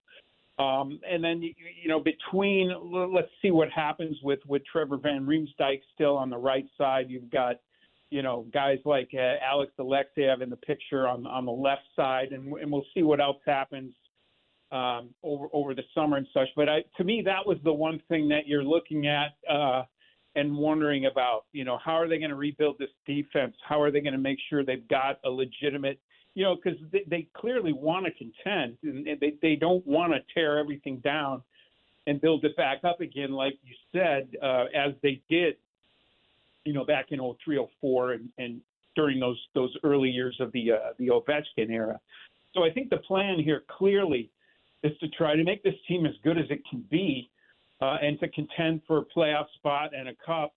Um, 0.59 1.01
and 1.11 1.25
then 1.25 1.41
you 1.43 1.89
know 1.89 2.01
between 2.01 2.71
let's 3.13 3.31
see 3.41 3.51
what 3.51 3.71
happens 3.71 4.19
with 4.23 4.41
with 4.47 4.63
Trevor 4.71 4.99
Van 4.99 5.27
Riemsdyk 5.27 5.81
still 5.95 6.17
on 6.17 6.29
the 6.29 6.37
right 6.37 6.67
side. 6.77 7.07
You've 7.09 7.31
got 7.31 7.57
you 8.11 8.23
know 8.23 8.47
guys 8.53 8.79
like 8.85 9.11
uh, 9.15 9.37
Alex 9.43 9.73
Alexeyev 9.79 10.43
in 10.43 10.51
the 10.51 10.57
picture 10.57 11.09
on 11.09 11.27
on 11.27 11.47
the 11.47 11.53
left 11.53 11.85
side, 11.97 12.33
and, 12.33 12.53
and 12.59 12.71
we'll 12.71 12.85
see 12.95 13.03
what 13.03 13.21
else 13.21 13.39
happens 13.47 13.95
um, 14.71 15.11
over 15.23 15.47
over 15.53 15.75
the 15.75 15.85
summer 15.95 16.19
and 16.19 16.27
such. 16.35 16.49
But 16.57 16.69
I, 16.69 16.85
to 16.99 17.05
me, 17.05 17.23
that 17.25 17.47
was 17.47 17.57
the 17.65 17.73
one 17.73 18.01
thing 18.09 18.29
that 18.29 18.47
you're 18.47 18.65
looking 18.65 19.07
at. 19.07 19.33
Uh, 19.49 19.85
and 20.37 20.57
wondering 20.57 21.07
about, 21.07 21.45
you 21.53 21.65
know, 21.65 21.79
how 21.85 21.93
are 21.93 22.09
they 22.09 22.19
going 22.19 22.31
to 22.31 22.37
rebuild 22.37 22.79
this 22.79 22.91
defense? 23.07 23.55
How 23.69 23.81
are 23.81 23.91
they 23.91 24.01
going 24.01 24.13
to 24.13 24.19
make 24.19 24.39
sure 24.49 24.65
they've 24.65 24.87
got 24.89 25.19
a 25.25 25.31
legitimate, 25.31 25.99
you 26.35 26.45
know, 26.45 26.57
because 26.57 26.79
they, 26.93 27.05
they 27.09 27.29
clearly 27.35 27.73
want 27.73 28.07
to 28.07 28.13
contend 28.13 28.77
and 28.83 29.07
they, 29.21 29.35
they 29.43 29.57
don't 29.57 29.85
want 29.87 30.13
to 30.13 30.21
tear 30.33 30.59
everything 30.59 30.99
down 30.99 31.43
and 32.07 32.21
build 32.21 32.45
it 32.45 32.57
back 32.57 32.79
up 32.85 33.01
again, 33.01 33.33
like 33.33 33.59
you 33.65 33.75
said, 33.93 34.29
uh, 34.43 34.65
as 34.75 34.93
they 35.03 35.21
did, 35.29 35.57
you 36.65 36.73
know, 36.73 36.85
back 36.85 37.07
in 37.11 37.19
03, 37.45 37.67
04 37.81 38.13
and, 38.13 38.29
and 38.39 38.61
during 38.97 39.21
those 39.21 39.39
those 39.55 39.75
early 39.85 40.11
years 40.11 40.37
of 40.41 40.51
the 40.53 40.73
uh, 40.73 40.93
the 40.99 41.09
Ovechkin 41.09 41.71
era. 41.71 42.01
So 42.55 42.65
I 42.65 42.71
think 42.71 42.91
the 42.91 42.97
plan 42.99 43.39
here 43.39 43.63
clearly 43.69 44.31
is 44.83 44.97
to 44.99 45.09
try 45.09 45.37
to 45.37 45.45
make 45.45 45.63
this 45.63 45.75
team 45.87 46.07
as 46.07 46.15
good 46.25 46.39
as 46.39 46.47
it 46.51 46.61
can 46.69 46.85
be 46.91 47.31
uh, 47.81 47.97
and 48.03 48.19
to 48.21 48.29
contend 48.29 48.83
for 48.87 48.99
a 48.99 49.05
playoff 49.05 49.47
spot 49.57 49.91
and 49.97 50.09
a 50.09 50.15
cup 50.25 50.53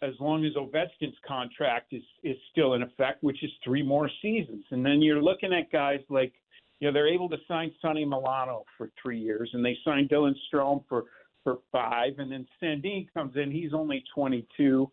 as 0.00 0.14
long 0.20 0.44
as 0.44 0.52
Ovechkin's 0.54 1.16
contract 1.26 1.92
is 1.92 2.02
is 2.22 2.36
still 2.52 2.74
in 2.74 2.82
effect, 2.82 3.22
which 3.22 3.42
is 3.42 3.50
three 3.64 3.82
more 3.82 4.08
seasons. 4.22 4.64
And 4.70 4.84
then 4.84 5.02
you're 5.02 5.22
looking 5.22 5.52
at 5.52 5.72
guys 5.72 6.00
like, 6.08 6.32
you 6.80 6.86
know, 6.86 6.92
they're 6.92 7.12
able 7.12 7.28
to 7.30 7.36
sign 7.48 7.72
Sonny 7.82 8.04
Milano 8.04 8.64
for 8.76 8.90
three 9.02 9.18
years, 9.18 9.50
and 9.52 9.64
they 9.64 9.76
signed 9.84 10.08
Dylan 10.08 10.34
Strome 10.52 10.84
for 10.88 11.04
for 11.44 11.58
five, 11.72 12.18
and 12.18 12.30
then 12.30 12.46
Sandin 12.62 13.06
comes 13.14 13.36
in, 13.36 13.50
he's 13.50 13.72
only 13.72 14.04
22. 14.14 14.90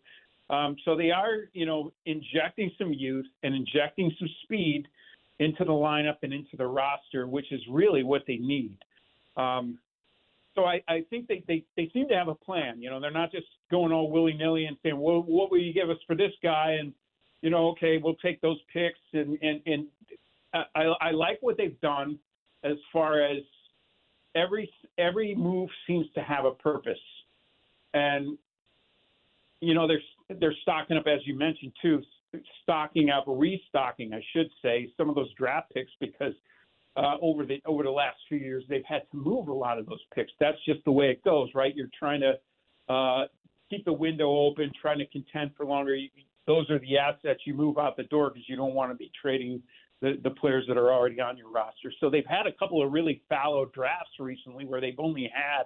Um, 0.48 0.76
so 0.84 0.96
they 0.96 1.10
are, 1.10 1.48
you 1.52 1.66
know, 1.66 1.92
injecting 2.06 2.70
some 2.78 2.92
youth 2.92 3.26
and 3.42 3.54
injecting 3.54 4.12
some 4.18 4.28
speed 4.44 4.86
into 5.38 5.64
the 5.64 5.72
lineup 5.72 6.16
and 6.22 6.32
into 6.32 6.56
the 6.56 6.66
roster, 6.66 7.26
which 7.26 7.50
is 7.52 7.60
really 7.70 8.04
what 8.04 8.22
they 8.26 8.36
need. 8.36 8.78
Um, 9.36 9.78
so 10.56 10.64
I, 10.64 10.82
I 10.88 11.04
think 11.10 11.28
they, 11.28 11.44
they, 11.46 11.64
they 11.76 11.88
seem 11.92 12.08
to 12.08 12.14
have 12.14 12.28
a 12.28 12.34
plan. 12.34 12.82
You 12.82 12.90
know, 12.90 12.98
they're 12.98 13.10
not 13.12 13.30
just 13.30 13.46
going 13.70 13.92
all 13.92 14.10
willy 14.10 14.32
nilly 14.32 14.64
and 14.64 14.76
saying, 14.82 14.98
well, 14.98 15.22
what 15.22 15.50
will 15.50 15.60
you 15.60 15.72
give 15.72 15.90
us 15.90 15.98
for 16.06 16.16
this 16.16 16.32
guy? 16.42 16.78
And, 16.80 16.92
you 17.42 17.50
know, 17.50 17.68
okay, 17.68 17.98
we'll 18.02 18.16
take 18.16 18.40
those 18.40 18.58
picks. 18.72 18.98
And, 19.12 19.38
and, 19.42 19.60
and 19.66 19.86
I, 20.74 20.92
I 21.00 21.10
like 21.12 21.38
what 21.42 21.56
they've 21.56 21.80
done 21.80 22.18
as 22.64 22.76
far 22.92 23.22
as 23.22 23.42
every, 24.34 24.72
every 24.98 25.34
move 25.36 25.68
seems 25.86 26.06
to 26.14 26.22
have 26.22 26.46
a 26.46 26.52
purpose. 26.52 26.98
And, 27.94 28.36
you 29.60 29.74
know, 29.74 29.86
they're, 29.86 30.38
they're 30.40 30.56
stocking 30.62 30.96
up, 30.96 31.06
as 31.06 31.20
you 31.26 31.38
mentioned, 31.38 31.72
too, 31.80 32.02
stocking 32.62 33.10
up, 33.10 33.24
restocking, 33.28 34.14
I 34.14 34.24
should 34.32 34.50
say, 34.62 34.90
some 34.96 35.08
of 35.08 35.14
those 35.14 35.32
draft 35.34 35.72
picks 35.72 35.92
because– 36.00 36.32
uh, 36.96 37.16
over 37.20 37.44
the 37.44 37.60
over 37.66 37.82
the 37.82 37.90
last 37.90 38.16
few 38.28 38.38
years, 38.38 38.64
they've 38.68 38.84
had 38.88 39.02
to 39.10 39.16
move 39.16 39.48
a 39.48 39.52
lot 39.52 39.78
of 39.78 39.86
those 39.86 40.00
picks. 40.14 40.32
That's 40.40 40.58
just 40.64 40.84
the 40.84 40.92
way 40.92 41.06
it 41.10 41.22
goes, 41.24 41.48
right? 41.54 41.74
You're 41.76 41.90
trying 41.98 42.20
to 42.20 42.92
uh, 42.92 43.26
keep 43.68 43.84
the 43.84 43.92
window 43.92 44.30
open, 44.30 44.70
trying 44.80 44.98
to 44.98 45.06
contend 45.06 45.50
for 45.56 45.66
longer. 45.66 45.94
You, 45.94 46.08
those 46.46 46.70
are 46.70 46.78
the 46.78 46.96
assets 46.96 47.40
you 47.44 47.54
move 47.54 47.76
out 47.76 47.96
the 47.96 48.04
door 48.04 48.30
because 48.30 48.48
you 48.48 48.56
don't 48.56 48.74
want 48.74 48.92
to 48.92 48.96
be 48.96 49.10
trading 49.20 49.62
the, 50.00 50.18
the 50.22 50.30
players 50.30 50.64
that 50.68 50.76
are 50.76 50.92
already 50.92 51.20
on 51.20 51.36
your 51.36 51.50
roster. 51.50 51.92
So 52.00 52.08
they've 52.08 52.26
had 52.26 52.46
a 52.46 52.52
couple 52.52 52.84
of 52.84 52.92
really 52.92 53.22
fallow 53.28 53.66
drafts 53.66 54.12
recently 54.18 54.64
where 54.64 54.80
they've 54.80 54.98
only 54.98 55.30
had, 55.34 55.64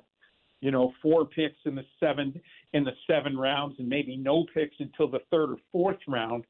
you 0.60 0.70
know, 0.70 0.92
four 1.02 1.26
picks 1.26 1.58
in 1.64 1.74
the 1.74 1.84
seven 1.98 2.40
in 2.72 2.84
the 2.84 2.92
seven 3.06 3.36
rounds 3.36 3.76
and 3.78 3.88
maybe 3.88 4.16
no 4.16 4.46
picks 4.54 4.76
until 4.78 5.08
the 5.08 5.20
third 5.30 5.50
or 5.50 5.56
fourth 5.70 5.98
round. 6.08 6.44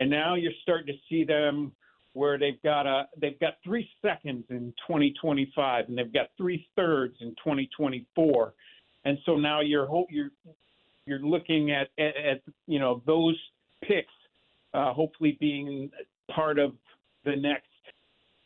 And 0.00 0.10
now 0.10 0.34
you're 0.34 0.52
starting 0.62 0.86
to 0.86 1.00
see 1.08 1.24
them 1.24 1.72
where 2.14 2.38
they've 2.38 2.62
got 2.62 2.86
a 2.86 3.08
they've 3.20 3.38
got 3.40 3.54
three 3.64 3.88
seconds 4.02 4.44
in 4.50 4.72
2025 4.86 5.88
and 5.88 5.96
they've 5.96 6.12
got 6.12 6.28
three 6.36 6.66
thirds 6.76 7.14
in 7.20 7.30
2024, 7.30 8.54
and 9.04 9.18
so 9.24 9.36
now 9.36 9.60
you're 9.60 9.88
you're 10.10 10.30
you're 11.06 11.20
looking 11.20 11.70
at, 11.70 11.88
at, 11.98 12.16
at 12.16 12.42
you 12.66 12.78
know 12.78 13.02
those 13.06 13.38
picks 13.82 14.12
uh, 14.74 14.92
hopefully 14.92 15.36
being 15.40 15.90
part 16.30 16.58
of 16.58 16.72
the 17.24 17.36
next 17.36 17.66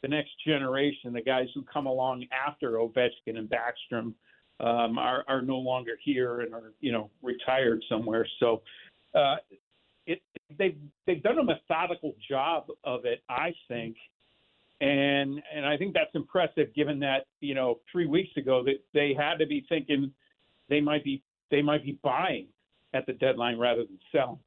the 0.03 0.09
next 0.09 0.31
generation, 0.47 1.13
the 1.13 1.23
guys 1.23 1.47
who 1.55 1.63
come 1.63 1.87
along 1.87 2.27
after 2.47 2.73
Ovechkin 2.73 3.37
and 3.39 3.51
Backstrom 3.51 4.13
um, 4.61 4.99
are 4.99 5.25
are 5.29 5.43
no 5.43 5.59
longer 5.59 5.93
here 6.03 6.41
and 6.41 6.55
are 6.55 6.73
you 6.81 6.93
know 6.93 7.11
retired 7.23 7.83
somewhere. 7.89 8.27
So 8.39 8.63
uh, 9.15 9.37
it 10.07 10.23
they've 10.59 10.77
they've 11.07 11.23
done 11.23 11.39
a 11.39 11.45
methodical 11.45 12.15
job 12.29 12.67
of 12.85 13.05
it, 13.05 13.23
I 13.29 13.53
think, 13.69 13.97
and 14.81 15.41
and 15.55 15.67
I 15.67 15.77
think 15.77 15.95
that's 15.95 16.15
impressive 16.15 16.75
given 16.75 17.01
that 17.01 17.27
you 17.41 17.55
know 17.55 17.81
three 17.91 18.07
weeks 18.07 18.37
ago 18.37 18.63
that 18.65 18.79
they 18.95 19.15
had 19.19 19.37
to 19.39 19.47
be 19.47 19.65
thinking 19.69 20.13
they 20.69 20.81
might 20.81 21.05
be 21.05 21.23
they 21.51 21.63
might 21.63 21.85
be 21.85 21.99
buying 22.03 22.49
at 22.95 23.07
the 23.07 23.13
deadline 23.15 23.59
rather 23.59 23.85
than 23.85 23.99
selling. 24.13 24.39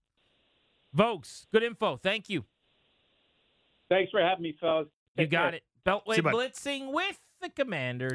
Vogues, 0.95 1.45
good 1.53 1.63
info. 1.63 1.97
Thank 1.97 2.29
you. 2.29 2.45
Thanks 3.89 4.11
for 4.11 4.21
having 4.21 4.43
me, 4.43 4.55
fellas. 4.59 4.87
Take 5.17 5.27
you 5.27 5.31
got 5.31 5.51
care. 5.51 5.55
it. 5.55 5.63
Beltway 5.85 6.15
See, 6.15 6.21
blitzing 6.21 6.93
with 6.93 7.19
the 7.41 7.49
Commanders. 7.49 8.13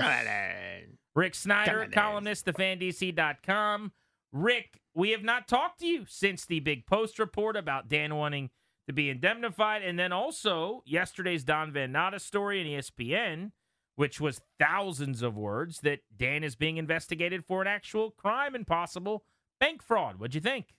Rick 1.15 1.35
Snider, 1.35 1.89
columnist, 1.93 2.47
thefandc.com. 2.47 3.93
Rick, 4.35 4.81
we 4.95 5.13
have 5.13 5.23
not 5.23 5.47
talked 5.47 5.79
to 5.79 5.87
you 5.87 6.05
since 6.09 6.45
the 6.45 6.59
big 6.59 6.87
post 6.87 7.21
report 7.21 7.57
about 7.57 7.89
Dan 7.89 8.17
wanting 8.17 8.51
to 8.89 8.93
be 8.93 9.09
indemnified. 9.09 9.83
And 9.83 9.97
then 9.97 10.13
also 10.13 10.83
yesterday's 10.85 11.45
Don 11.45 11.73
Van 11.73 11.93
Natta 11.93 12.19
story 12.19 12.61
in 12.61 12.67
ESPN, 12.67 13.53
which 13.95 14.21
was 14.21 14.41
thousands 14.59 15.23
of 15.23 15.37
words 15.37 15.79
that 15.83 16.01
Dan 16.15 16.43
is 16.43 16.57
being 16.57 16.79
investigated 16.79 17.45
for 17.45 17.63
an 17.63 17.69
actual 17.69 18.11
crime 18.11 18.57
and 18.57 18.67
possible 18.67 19.25
bank 19.61 19.83
fraud. 19.83 20.19
What'd 20.19 20.35
you 20.35 20.41
think? 20.41 20.75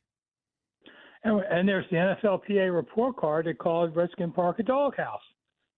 And, 1.23 1.41
and 1.49 1.67
there's 1.67 1.85
the 1.89 1.95
NFLPA 1.95 2.75
report 2.75 3.15
card 3.15 3.45
that 3.45 3.57
called 3.57 3.95
Redskin 3.95 4.33
Park 4.33 4.59
a 4.59 4.63
doghouse, 4.63 5.21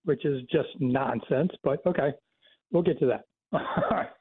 which 0.03 0.25
is 0.25 0.41
just 0.51 0.69
nonsense, 0.79 1.51
but 1.63 1.86
okay. 1.86 2.10
we'll 2.72 2.81
get 2.81 3.00
to 3.00 3.05
that. 3.05 3.25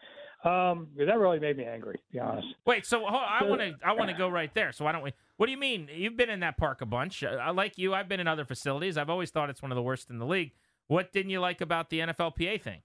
um, 0.46 0.86
that 0.96 1.18
really 1.18 1.40
made 1.40 1.56
me 1.56 1.64
angry, 1.64 1.96
to 1.96 2.12
be 2.12 2.20
honest. 2.20 2.46
Wait, 2.64 2.86
so 2.86 3.00
hold 3.00 3.22
I 3.28 3.42
want 3.42 3.60
to 3.60 3.74
I 3.84 3.92
want 3.92 4.10
to 4.10 4.16
go 4.16 4.28
right 4.28 4.52
there. 4.54 4.70
So 4.70 4.84
why 4.84 4.92
don't 4.92 5.02
we? 5.02 5.12
What 5.38 5.46
do 5.46 5.52
you 5.52 5.58
mean? 5.58 5.88
You've 5.92 6.16
been 6.16 6.30
in 6.30 6.40
that 6.40 6.56
park 6.56 6.82
a 6.82 6.86
bunch. 6.86 7.24
Uh, 7.24 7.30
I 7.30 7.50
like 7.50 7.76
you. 7.76 7.94
I've 7.94 8.08
been 8.08 8.20
in 8.20 8.28
other 8.28 8.44
facilities. 8.44 8.96
I've 8.96 9.10
always 9.10 9.30
thought 9.30 9.50
it's 9.50 9.60
one 9.60 9.72
of 9.72 9.76
the 9.76 9.82
worst 9.82 10.08
in 10.08 10.18
the 10.18 10.26
league. 10.26 10.52
What 10.86 11.12
didn't 11.12 11.30
you 11.30 11.40
like 11.40 11.60
about 11.60 11.90
the 11.90 11.98
NFLPA 11.98 12.62
thing? 12.62 12.82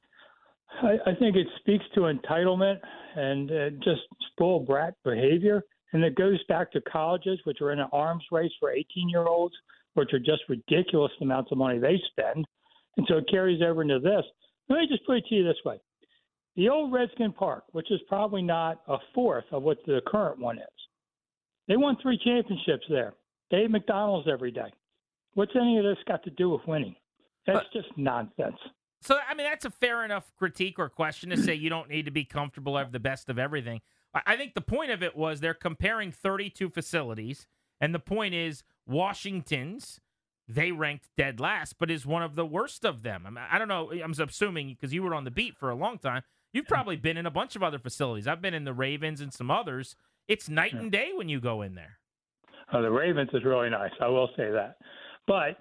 I, 0.81 0.97
I 1.05 1.15
think 1.19 1.35
it 1.35 1.45
speaks 1.59 1.85
to 1.93 2.01
entitlement 2.01 2.79
and 3.15 3.51
uh, 3.51 3.69
just 3.83 4.01
spoiled 4.31 4.65
brat 4.65 4.95
behavior. 5.03 5.63
And 5.93 6.03
it 6.03 6.15
goes 6.15 6.41
back 6.47 6.71
to 6.71 6.81
colleges, 6.81 7.39
which 7.43 7.61
are 7.61 7.71
in 7.71 7.79
an 7.79 7.89
arms 7.91 8.23
race 8.31 8.51
for 8.59 8.71
18 8.71 9.07
year 9.09 9.27
olds, 9.27 9.53
which 9.93 10.13
are 10.13 10.19
just 10.19 10.41
ridiculous 10.49 11.11
amounts 11.21 11.51
of 11.51 11.59
money 11.59 11.77
they 11.77 12.01
spend. 12.09 12.45
And 12.97 13.05
so 13.07 13.17
it 13.17 13.29
carries 13.29 13.61
over 13.61 13.83
into 13.83 13.99
this. 13.99 14.23
Let 14.67 14.79
me 14.79 14.87
just 14.87 15.05
put 15.05 15.17
it 15.17 15.25
to 15.29 15.35
you 15.35 15.43
this 15.43 15.57
way 15.63 15.79
the 16.55 16.69
old 16.69 16.91
Redskin 16.91 17.31
Park, 17.31 17.63
which 17.71 17.91
is 17.91 17.99
probably 18.07 18.41
not 18.41 18.81
a 18.87 18.97
fourth 19.13 19.45
of 19.51 19.63
what 19.63 19.77
the 19.85 20.01
current 20.07 20.39
one 20.39 20.57
is, 20.57 20.65
they 21.67 21.77
won 21.77 21.97
three 22.01 22.19
championships 22.23 22.85
there. 22.89 23.13
They 23.49 23.57
ate 23.57 23.71
McDonald's 23.71 24.27
every 24.31 24.51
day. 24.51 24.73
What's 25.33 25.55
any 25.55 25.77
of 25.77 25.83
this 25.83 25.97
got 26.07 26.23
to 26.23 26.29
do 26.31 26.49
with 26.49 26.61
winning? 26.67 26.95
That's 27.47 27.65
just 27.73 27.87
nonsense. 27.97 28.57
So 29.01 29.17
I 29.27 29.33
mean, 29.33 29.47
that's 29.47 29.65
a 29.65 29.71
fair 29.71 30.03
enough 30.05 30.31
critique 30.37 30.77
or 30.77 30.89
question 30.89 31.29
to 31.31 31.37
say 31.37 31.55
you 31.55 31.69
don't 31.69 31.89
need 31.89 32.05
to 32.05 32.11
be 32.11 32.25
comfortable 32.25 32.77
have 32.77 32.91
the 32.91 32.99
best 32.99 33.29
of 33.29 33.39
everything. 33.39 33.81
I 34.13 34.21
I 34.27 34.37
think 34.37 34.53
the 34.53 34.61
point 34.61 34.91
of 34.91 35.01
it 35.01 35.15
was 35.15 35.39
they're 35.39 35.53
comparing 35.53 36.11
32 36.11 36.69
facilities, 36.69 37.47
and 37.79 37.95
the 37.95 37.99
point 37.99 38.35
is 38.35 38.63
Washington's 38.85 39.99
they 40.47 40.71
ranked 40.71 41.07
dead 41.17 41.39
last, 41.39 41.77
but 41.79 41.89
is 41.89 42.05
one 42.05 42.23
of 42.23 42.35
the 42.35 42.45
worst 42.45 42.83
of 42.83 43.03
them. 43.03 43.23
I, 43.25 43.29
mean, 43.29 43.43
I 43.49 43.57
don't 43.57 43.67
know. 43.67 43.91
I'm 43.91 44.11
assuming 44.11 44.69
because 44.69 44.93
you 44.93 45.01
were 45.01 45.15
on 45.15 45.23
the 45.23 45.31
beat 45.31 45.55
for 45.57 45.69
a 45.69 45.75
long 45.75 45.97
time, 45.97 46.23
you've 46.53 46.67
probably 46.67 46.95
been 46.95 47.17
in 47.17 47.25
a 47.25 47.31
bunch 47.31 47.55
of 47.55 47.63
other 47.63 47.79
facilities. 47.79 48.27
I've 48.27 48.41
been 48.41 48.53
in 48.53 48.65
the 48.65 48.73
Ravens 48.73 49.21
and 49.21 49.33
some 49.33 49.51
others. 49.51 49.95
It's 50.27 50.49
night 50.49 50.73
and 50.73 50.91
day 50.91 51.11
when 51.15 51.29
you 51.29 51.39
go 51.39 51.61
in 51.61 51.75
there. 51.75 51.97
Uh, 52.71 52.81
the 52.81 52.91
Ravens 52.91 53.29
is 53.33 53.43
really 53.43 53.69
nice. 53.69 53.91
I 53.99 54.07
will 54.07 54.29
say 54.37 54.49
that. 54.51 54.77
But 55.27 55.57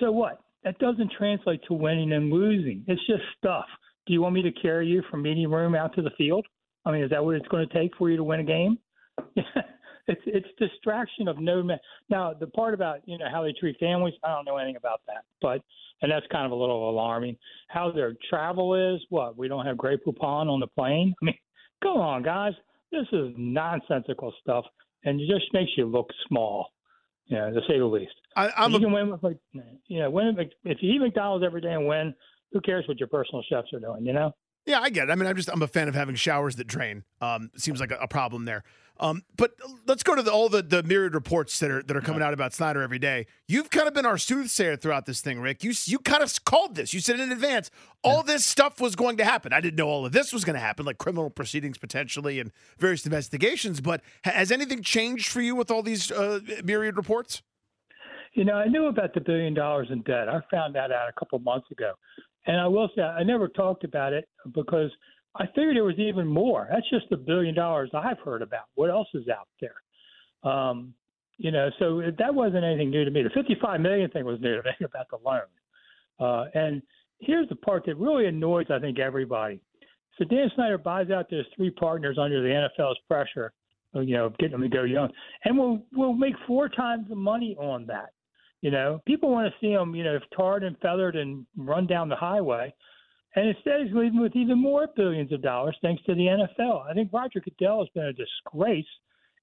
so 0.00 0.10
what? 0.10 0.40
That 0.64 0.78
doesn't 0.78 1.12
translate 1.16 1.60
to 1.68 1.74
winning 1.74 2.12
and 2.12 2.30
losing. 2.30 2.84
It's 2.88 3.04
just 3.06 3.22
stuff. 3.38 3.66
Do 4.06 4.12
you 4.12 4.22
want 4.22 4.34
me 4.34 4.42
to 4.42 4.52
carry 4.52 4.86
you 4.86 5.02
from 5.10 5.22
meeting 5.22 5.50
room 5.50 5.74
out 5.74 5.94
to 5.96 6.02
the 6.02 6.10
field? 6.16 6.46
I 6.84 6.92
mean, 6.92 7.02
is 7.02 7.10
that 7.10 7.24
what 7.24 7.36
it's 7.36 7.48
going 7.48 7.68
to 7.68 7.74
take 7.74 7.92
for 7.96 8.10
you 8.10 8.16
to 8.16 8.24
win 8.24 8.40
a 8.40 8.44
game? 8.44 8.78
it's 10.08 10.20
it's 10.26 10.46
distraction 10.58 11.28
of 11.28 11.38
no 11.38 11.62
man. 11.62 11.78
Now 12.08 12.32
the 12.32 12.46
part 12.46 12.74
about 12.74 13.00
you 13.06 13.18
know 13.18 13.26
how 13.30 13.42
they 13.42 13.52
treat 13.52 13.76
families, 13.78 14.14
I 14.22 14.28
don't 14.28 14.44
know 14.44 14.56
anything 14.56 14.76
about 14.76 15.00
that, 15.06 15.24
but 15.40 15.62
and 16.02 16.10
that's 16.10 16.26
kind 16.30 16.46
of 16.46 16.52
a 16.52 16.54
little 16.54 16.90
alarming. 16.90 17.36
How 17.68 17.90
their 17.90 18.14
travel 18.28 18.74
is, 18.94 19.00
what 19.08 19.36
we 19.36 19.48
don't 19.48 19.66
have 19.66 19.76
Grey 19.76 19.96
Poupon 19.96 20.48
on 20.48 20.60
the 20.60 20.66
plane. 20.66 21.14
I 21.22 21.24
mean, 21.24 21.38
come 21.82 21.98
on, 21.98 22.22
guys, 22.22 22.52
this 22.92 23.06
is 23.12 23.32
nonsensical 23.36 24.32
stuff, 24.40 24.64
and 25.04 25.20
it 25.20 25.28
just 25.28 25.52
makes 25.52 25.72
you 25.76 25.86
look 25.86 26.08
small, 26.28 26.72
you 27.26 27.36
know, 27.36 27.52
to 27.52 27.60
say 27.68 27.78
the 27.78 27.84
least. 27.84 28.14
I, 28.36 28.50
I'm 28.56 28.72
you 28.72 28.78
a, 28.78 28.80
can 28.80 28.92
win 28.92 29.10
with 29.10 29.22
like, 29.22 29.38
you 29.86 30.00
know, 30.00 30.10
win 30.10 30.36
if 30.64 30.78
you 30.80 30.92
eat 30.92 31.00
McDonald's 31.00 31.44
every 31.44 31.60
day 31.60 31.72
and 31.72 31.86
win. 31.86 32.14
Who 32.52 32.60
cares 32.60 32.86
what 32.86 33.00
your 33.00 33.08
personal 33.08 33.42
chefs 33.50 33.72
are 33.72 33.80
doing? 33.80 34.06
You 34.06 34.12
know. 34.12 34.32
Yeah, 34.66 34.80
I 34.80 34.90
get 34.90 35.08
it. 35.08 35.12
I 35.12 35.14
mean, 35.14 35.26
I'm 35.26 35.36
just 35.36 35.48
I'm 35.48 35.62
a 35.62 35.68
fan 35.68 35.88
of 35.88 35.94
having 35.94 36.16
showers 36.16 36.56
that 36.56 36.66
drain. 36.66 37.04
Um, 37.20 37.50
seems 37.56 37.80
like 37.80 37.92
a, 37.92 37.96
a 37.96 38.08
problem 38.08 38.44
there. 38.44 38.64
Um, 38.98 39.24
but 39.36 39.52
let's 39.86 40.02
go 40.02 40.14
to 40.14 40.22
the, 40.22 40.32
all 40.32 40.48
the, 40.48 40.62
the 40.62 40.82
myriad 40.82 41.14
reports 41.14 41.58
that 41.60 41.70
are 41.70 41.82
that 41.82 41.96
are 41.96 42.00
coming 42.00 42.22
out 42.22 42.32
about 42.32 42.54
Snyder 42.54 42.80
every 42.80 42.98
day. 42.98 43.26
You've 43.46 43.70
kind 43.70 43.86
of 43.86 43.94
been 43.94 44.06
our 44.06 44.16
soothsayer 44.16 44.76
throughout 44.76 45.06
this 45.06 45.20
thing, 45.20 45.38
Rick. 45.40 45.62
You 45.62 45.72
you 45.84 45.98
kind 45.98 46.22
of 46.22 46.44
called 46.44 46.74
this. 46.74 46.94
You 46.94 47.00
said 47.00 47.20
in 47.20 47.30
advance 47.30 47.70
all 48.02 48.22
this 48.22 48.44
stuff 48.44 48.80
was 48.80 48.96
going 48.96 49.18
to 49.18 49.24
happen. 49.24 49.52
I 49.52 49.60
didn't 49.60 49.76
know 49.76 49.88
all 49.88 50.06
of 50.06 50.12
this 50.12 50.32
was 50.32 50.44
going 50.44 50.54
to 50.54 50.60
happen, 50.60 50.86
like 50.86 50.98
criminal 50.98 51.28
proceedings 51.30 51.78
potentially 51.78 52.40
and 52.40 52.50
various 52.78 53.04
investigations. 53.04 53.80
But 53.80 54.00
has 54.24 54.50
anything 54.50 54.82
changed 54.82 55.28
for 55.28 55.40
you 55.40 55.54
with 55.54 55.70
all 55.70 55.82
these 55.82 56.10
uh, 56.10 56.40
myriad 56.64 56.96
reports? 56.96 57.42
You 58.32 58.44
know, 58.44 58.54
I 58.54 58.66
knew 58.66 58.86
about 58.86 59.14
the 59.14 59.20
billion 59.20 59.54
dollars 59.54 59.88
in 59.90 60.02
debt. 60.02 60.28
I 60.28 60.40
found 60.50 60.74
that 60.74 60.92
out 60.92 61.08
a 61.08 61.12
couple 61.18 61.38
months 61.38 61.70
ago. 61.70 61.92
And 62.46 62.60
I 62.60 62.66
will 62.66 62.88
say, 62.94 63.02
I 63.02 63.22
never 63.22 63.48
talked 63.48 63.84
about 63.84 64.12
it 64.12 64.28
because 64.54 64.90
I 65.34 65.46
figured 65.48 65.76
there 65.76 65.84
was 65.84 65.98
even 65.98 66.26
more. 66.26 66.68
That's 66.70 66.88
just 66.88 67.06
the 67.10 67.16
billion 67.16 67.54
dollars 67.54 67.90
I've 67.92 68.20
heard 68.20 68.42
about. 68.42 68.64
What 68.74 68.90
else 68.90 69.08
is 69.14 69.28
out 69.28 69.48
there? 69.60 70.50
Um, 70.50 70.94
you 71.38 71.50
know, 71.50 71.70
so 71.78 72.02
that 72.18 72.34
wasn't 72.34 72.64
anything 72.64 72.90
new 72.90 73.04
to 73.04 73.10
me. 73.10 73.22
The 73.22 73.30
55 73.30 73.80
million 73.80 74.10
thing 74.10 74.24
was 74.24 74.40
new 74.40 74.56
to 74.56 74.62
me 74.62 74.72
about 74.84 75.06
the 75.10 75.18
loan. 75.24 75.40
Uh, 76.18 76.46
and 76.54 76.82
here's 77.18 77.48
the 77.48 77.56
part 77.56 77.84
that 77.86 77.96
really 77.96 78.26
annoys, 78.26 78.66
I 78.70 78.78
think, 78.78 78.98
everybody. 78.98 79.60
So 80.18 80.24
Dan 80.24 80.50
Snyder 80.54 80.78
buys 80.78 81.10
out 81.10 81.30
those 81.30 81.44
three 81.54 81.70
partners 81.70 82.16
under 82.18 82.42
the 82.42 82.48
NFL's 82.48 82.98
pressure, 83.06 83.52
you 83.94 84.16
know, 84.16 84.30
getting 84.38 84.52
them 84.52 84.62
to 84.62 84.68
go 84.68 84.84
young, 84.84 85.10
and 85.44 85.58
we'll 85.58 85.82
we'll 85.92 86.14
make 86.14 86.34
four 86.46 86.68
times 86.68 87.06
the 87.08 87.16
money 87.16 87.54
on 87.58 87.86
that. 87.86 88.10
You 88.66 88.72
know, 88.72 89.00
people 89.06 89.30
want 89.30 89.46
to 89.46 89.60
see 89.60 89.70
him, 89.70 89.94
you 89.94 90.02
know, 90.02 90.18
tarred 90.36 90.64
and 90.64 90.76
feathered 90.78 91.14
and 91.14 91.46
run 91.56 91.86
down 91.86 92.08
the 92.08 92.16
highway. 92.16 92.74
And 93.36 93.46
instead, 93.46 93.82
he's 93.84 93.94
leaving 93.94 94.20
with 94.20 94.34
even 94.34 94.60
more 94.60 94.88
billions 94.96 95.30
of 95.30 95.40
dollars 95.40 95.76
thanks 95.82 96.02
to 96.02 96.16
the 96.16 96.26
NFL. 96.26 96.84
I 96.84 96.92
think 96.92 97.12
Roger 97.12 97.38
Goodell 97.38 97.78
has 97.78 97.88
been 97.94 98.06
a 98.06 98.12
disgrace, 98.12 98.84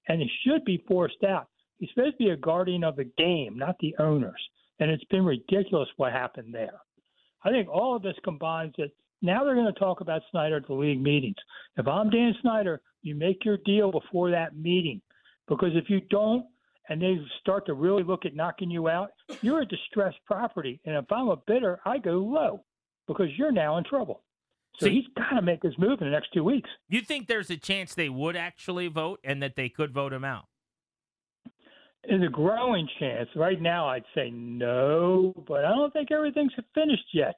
and 0.08 0.20
he 0.20 0.30
should 0.44 0.62
be 0.66 0.84
forced 0.86 1.24
out. 1.26 1.48
He's 1.78 1.88
supposed 1.94 2.18
to 2.18 2.24
be 2.24 2.30
a 2.32 2.36
guardian 2.36 2.84
of 2.84 2.96
the 2.96 3.10
game, 3.16 3.56
not 3.56 3.76
the 3.80 3.94
owners. 3.98 4.46
And 4.78 4.90
it's 4.90 5.04
been 5.04 5.24
ridiculous 5.24 5.88
what 5.96 6.12
happened 6.12 6.54
there. 6.54 6.78
I 7.46 7.50
think 7.50 7.66
all 7.70 7.96
of 7.96 8.02
this 8.02 8.16
combines 8.24 8.74
that 8.76 8.90
now 9.22 9.42
they're 9.42 9.54
going 9.54 9.72
to 9.72 9.80
talk 9.80 10.02
about 10.02 10.20
Snyder 10.32 10.58
at 10.58 10.66
the 10.66 10.74
league 10.74 11.00
meetings. 11.00 11.38
If 11.78 11.88
I'm 11.88 12.10
Dan 12.10 12.34
Snyder, 12.42 12.82
you 13.00 13.14
make 13.14 13.42
your 13.42 13.56
deal 13.64 13.90
before 13.90 14.30
that 14.32 14.54
meeting. 14.54 15.00
Because 15.48 15.70
if 15.72 15.88
you 15.88 16.02
don't, 16.10 16.44
and 16.88 17.00
they 17.00 17.18
start 17.40 17.66
to 17.66 17.74
really 17.74 18.02
look 18.02 18.26
at 18.26 18.34
knocking 18.34 18.70
you 18.70 18.88
out, 18.88 19.10
you're 19.42 19.62
a 19.62 19.66
distressed 19.66 20.18
property. 20.26 20.80
And 20.84 20.96
if 20.96 21.10
I'm 21.10 21.28
a 21.28 21.36
bidder, 21.36 21.80
I 21.84 21.98
go 21.98 22.18
low 22.18 22.64
because 23.06 23.28
you're 23.36 23.52
now 23.52 23.78
in 23.78 23.84
trouble. 23.84 24.22
So 24.80 24.88
he's 24.88 25.04
got 25.16 25.36
to 25.36 25.42
make 25.42 25.62
his 25.62 25.78
move 25.78 26.00
in 26.00 26.08
the 26.08 26.10
next 26.10 26.32
two 26.34 26.42
weeks. 26.42 26.68
You 26.88 27.00
think 27.00 27.28
there's 27.28 27.50
a 27.50 27.56
chance 27.56 27.94
they 27.94 28.08
would 28.08 28.36
actually 28.36 28.88
vote 28.88 29.20
and 29.22 29.42
that 29.42 29.54
they 29.56 29.68
could 29.68 29.92
vote 29.92 30.12
him 30.12 30.24
out? 30.24 30.46
There's 32.06 32.26
a 32.26 32.30
growing 32.30 32.88
chance. 32.98 33.28
Right 33.36 33.60
now, 33.60 33.88
I'd 33.88 34.04
say 34.14 34.30
no, 34.30 35.32
but 35.46 35.64
I 35.64 35.70
don't 35.70 35.92
think 35.92 36.10
everything's 36.10 36.52
finished 36.74 37.06
yet. 37.14 37.34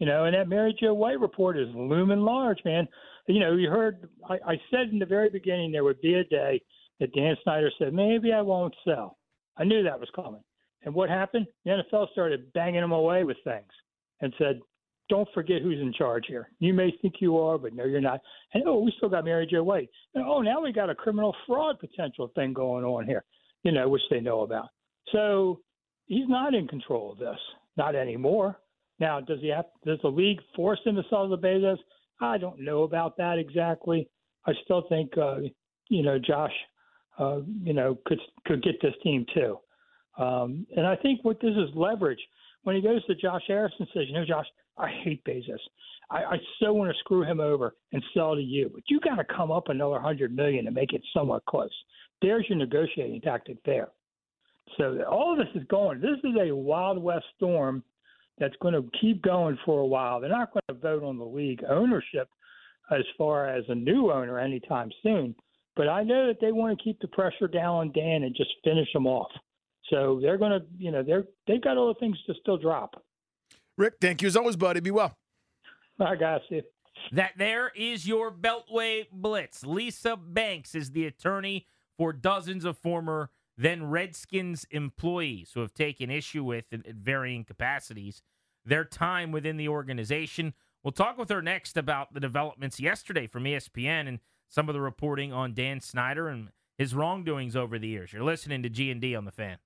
You 0.00 0.06
know, 0.06 0.24
and 0.24 0.34
that 0.34 0.48
Mary 0.48 0.76
Jo 0.78 0.92
White 0.92 1.20
report 1.20 1.56
is 1.56 1.68
looming 1.74 2.20
large, 2.20 2.58
man. 2.64 2.88
You 3.28 3.38
know, 3.38 3.52
you 3.52 3.70
heard 3.70 4.08
I, 4.28 4.34
I 4.44 4.60
said 4.70 4.88
in 4.90 4.98
the 4.98 5.06
very 5.06 5.30
beginning 5.30 5.70
there 5.70 5.84
would 5.84 6.00
be 6.00 6.14
a 6.14 6.24
day 6.24 6.60
that 7.02 7.12
Dan 7.12 7.36
Snyder 7.42 7.70
said 7.78 7.92
maybe 7.92 8.32
I 8.32 8.40
won't 8.40 8.74
sell. 8.86 9.18
I 9.58 9.64
knew 9.64 9.82
that 9.82 10.00
was 10.00 10.08
coming. 10.16 10.42
And 10.84 10.94
what 10.94 11.10
happened? 11.10 11.46
The 11.64 11.82
NFL 11.92 12.10
started 12.12 12.50
banging 12.54 12.82
him 12.82 12.92
away 12.92 13.24
with 13.24 13.36
things 13.44 13.70
and 14.22 14.32
said, 14.38 14.60
"Don't 15.10 15.28
forget 15.34 15.60
who's 15.60 15.80
in 15.80 15.92
charge 15.92 16.24
here. 16.26 16.48
You 16.60 16.72
may 16.72 16.90
think 17.02 17.16
you 17.20 17.36
are, 17.36 17.58
but 17.58 17.74
no, 17.74 17.84
you're 17.84 18.00
not." 18.00 18.20
And 18.54 18.64
oh, 18.66 18.80
we 18.80 18.94
still 18.96 19.10
got 19.10 19.26
Mary 19.26 19.46
Jo 19.46 19.62
White. 19.62 19.90
And, 20.14 20.24
oh, 20.24 20.40
now 20.40 20.62
we 20.62 20.72
got 20.72 20.88
a 20.88 20.94
criminal 20.94 21.36
fraud 21.46 21.78
potential 21.78 22.32
thing 22.34 22.54
going 22.54 22.84
on 22.84 23.04
here 23.04 23.24
you 23.62 23.72
know, 23.72 23.88
which 23.88 24.02
they 24.10 24.20
know 24.20 24.40
about. 24.40 24.68
So 25.12 25.60
he's 26.06 26.28
not 26.28 26.54
in 26.54 26.68
control 26.68 27.12
of 27.12 27.18
this, 27.18 27.38
not 27.76 27.94
anymore. 27.94 28.58
Now, 28.98 29.20
does 29.20 29.40
he 29.40 29.48
have? 29.48 29.66
Does 29.84 29.98
the 30.02 30.08
league 30.08 30.40
force 30.54 30.80
him 30.84 30.96
to 30.96 31.02
sell 31.10 31.28
the 31.28 31.38
Bezos? 31.38 31.78
I 32.20 32.38
don't 32.38 32.60
know 32.60 32.82
about 32.82 33.16
that 33.16 33.38
exactly. 33.38 34.08
I 34.46 34.52
still 34.64 34.84
think, 34.88 35.16
uh, 35.18 35.38
you 35.88 36.02
know, 36.02 36.18
Josh, 36.18 36.52
uh, 37.18 37.40
you 37.62 37.72
know, 37.72 37.98
could 38.06 38.18
could 38.46 38.62
get 38.62 38.80
this 38.80 38.94
team 39.02 39.26
too. 39.34 39.58
Um, 40.18 40.66
and 40.76 40.86
I 40.86 40.96
think 40.96 41.24
what 41.24 41.40
this 41.40 41.52
is 41.52 41.74
leverage. 41.74 42.20
When 42.64 42.76
he 42.76 42.82
goes 42.82 43.04
to 43.06 43.14
Josh 43.16 43.42
Harrison, 43.48 43.86
says, 43.92 44.04
you 44.06 44.14
know, 44.14 44.24
Josh, 44.24 44.46
I 44.78 44.88
hate 45.02 45.24
Bezos. 45.24 45.58
I, 46.10 46.24
I 46.24 46.36
so 46.60 46.72
want 46.72 46.92
to 46.92 46.98
screw 46.98 47.24
him 47.24 47.40
over 47.40 47.74
and 47.92 48.02
sell 48.14 48.34
to 48.34 48.40
you, 48.40 48.70
but 48.72 48.84
you 48.88 49.00
got 49.00 49.16
to 49.16 49.24
come 49.24 49.50
up 49.50 49.68
another 49.68 49.98
hundred 49.98 50.34
million 50.34 50.64
to 50.66 50.70
make 50.70 50.92
it 50.92 51.02
somewhat 51.14 51.44
close. 51.46 51.72
There's 52.20 52.44
your 52.48 52.58
negotiating 52.58 53.20
tactic 53.22 53.58
there. 53.64 53.88
So 54.78 55.02
all 55.10 55.32
of 55.32 55.38
this 55.38 55.60
is 55.60 55.66
going. 55.68 56.00
This 56.00 56.18
is 56.22 56.36
a 56.40 56.54
wild 56.54 57.02
west 57.02 57.24
storm 57.36 57.82
that's 58.38 58.54
going 58.62 58.74
to 58.74 58.84
keep 59.00 59.22
going 59.22 59.58
for 59.64 59.80
a 59.80 59.86
while. 59.86 60.20
They're 60.20 60.30
not 60.30 60.52
going 60.52 60.62
to 60.68 60.74
vote 60.74 61.02
on 61.02 61.18
the 61.18 61.24
league 61.24 61.62
ownership 61.68 62.28
as 62.90 63.02
far 63.18 63.48
as 63.48 63.64
a 63.68 63.74
new 63.74 64.10
owner 64.10 64.38
anytime 64.38 64.90
soon. 65.02 65.34
But 65.74 65.88
I 65.88 66.02
know 66.02 66.26
that 66.26 66.40
they 66.40 66.52
want 66.52 66.76
to 66.76 66.84
keep 66.84 67.00
the 67.00 67.08
pressure 67.08 67.48
down 67.48 67.76
on 67.76 67.92
Dan 67.92 68.24
and 68.24 68.34
just 68.34 68.50
finish 68.62 68.88
him 68.94 69.06
off. 69.06 69.30
So 69.90 70.18
they're 70.20 70.38
going 70.38 70.52
to, 70.52 70.66
you 70.78 70.90
know, 70.90 71.02
they're 71.02 71.24
they've 71.46 71.62
got 71.62 71.76
other 71.78 71.94
things 71.98 72.16
to 72.26 72.34
still 72.40 72.56
drop. 72.56 73.02
Rick, 73.78 73.94
thank 74.00 74.22
you 74.22 74.28
as 74.28 74.36
always, 74.36 74.56
buddy. 74.56 74.80
Be 74.80 74.90
well. 74.90 75.16
All 75.98 76.06
right, 76.06 76.20
guys. 76.20 76.40
See 76.48 76.56
you. 76.56 76.62
That 77.12 77.32
there 77.36 77.72
is 77.74 78.06
your 78.06 78.30
Beltway 78.30 79.06
Blitz. 79.10 79.64
Lisa 79.64 80.16
Banks 80.16 80.74
is 80.74 80.90
the 80.90 81.06
attorney 81.06 81.66
for 81.96 82.12
dozens 82.12 82.64
of 82.64 82.78
former 82.78 83.30
then 83.56 83.90
Redskins 83.90 84.66
employees 84.70 85.50
who 85.54 85.60
have 85.60 85.74
taken 85.74 86.10
issue 86.10 86.42
with, 86.44 86.64
in, 86.72 86.82
in 86.82 86.96
varying 86.96 87.44
capacities, 87.44 88.22
their 88.64 88.84
time 88.84 89.30
within 89.30 89.56
the 89.56 89.68
organization. 89.68 90.54
We'll 90.82 90.92
talk 90.92 91.18
with 91.18 91.28
her 91.28 91.42
next 91.42 91.76
about 91.76 92.14
the 92.14 92.20
developments 92.20 92.80
yesterday 92.80 93.26
from 93.26 93.44
ESPN 93.44 94.08
and 94.08 94.18
some 94.52 94.68
of 94.68 94.74
the 94.74 94.80
reporting 94.82 95.32
on 95.32 95.54
Dan 95.54 95.80
Snyder 95.80 96.28
and 96.28 96.50
his 96.76 96.94
wrongdoings 96.94 97.56
over 97.56 97.78
the 97.78 97.88
years. 97.88 98.12
You're 98.12 98.22
listening 98.22 98.62
to 98.62 98.68
G&D 98.68 99.16
on 99.16 99.24
the 99.24 99.32
fan. 99.32 99.56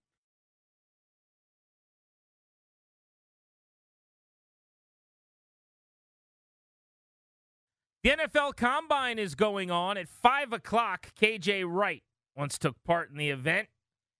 The 8.04 8.10
NFL 8.10 8.54
Combine 8.54 9.18
is 9.18 9.34
going 9.34 9.72
on 9.72 9.98
at 9.98 10.08
5 10.08 10.52
o'clock. 10.52 11.08
KJ 11.20 11.64
Wright 11.66 12.04
once 12.36 12.56
took 12.56 12.76
part 12.84 13.10
in 13.10 13.16
the 13.16 13.30
event. 13.30 13.66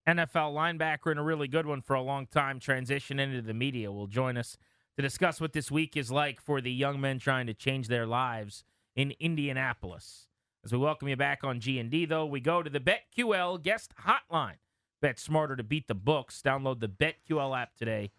NFL 0.09 0.53
linebacker 0.53 1.13
and 1.13 1.21
a 1.21 1.23
really 1.23 1.47
good 1.47 1.67
one 1.67 1.81
for 1.81 1.95
a 1.95 2.03
long 2.03 2.27
time, 2.27 2.59
transition 2.59 3.21
into 3.21 3.41
the 3.41 3.55
media, 3.55 3.93
will 3.93 4.09
join 4.09 4.37
us 4.37 4.59
to 4.97 5.03
discuss 5.03 5.41
what 5.41 5.53
this 5.53 5.71
week 5.71 5.97
is 5.97 6.11
like 6.11 6.41
for 6.41 6.61
the 6.61 6.73
young 6.73 7.01
men 7.01 7.21
trying 7.21 7.47
to 7.47 7.55
change 7.55 7.87
their 7.87 8.07
lives 8.07 8.65
in 8.97 9.13
Indianapolis. 9.21 10.26
As 10.67 10.73
we 10.73 10.79
welcome 10.79 11.07
you 11.07 11.15
back 11.15 11.45
on 11.45 11.61
G&D, 11.61 12.07
though, 12.07 12.27
we 12.27 12.41
go 12.41 12.61
to 12.61 12.69
the 12.69 12.81
BetQL 12.81 13.63
guest 13.63 13.93
hotline. 14.05 14.57
Bet 15.01 15.21
smarter 15.21 15.55
to 15.55 15.63
beat 15.63 15.87
the 15.87 15.95
books. 15.95 16.43
Download 16.45 16.81
the 16.81 16.89
BetQL 16.89 17.57
app 17.57 17.77
today. 17.77 18.11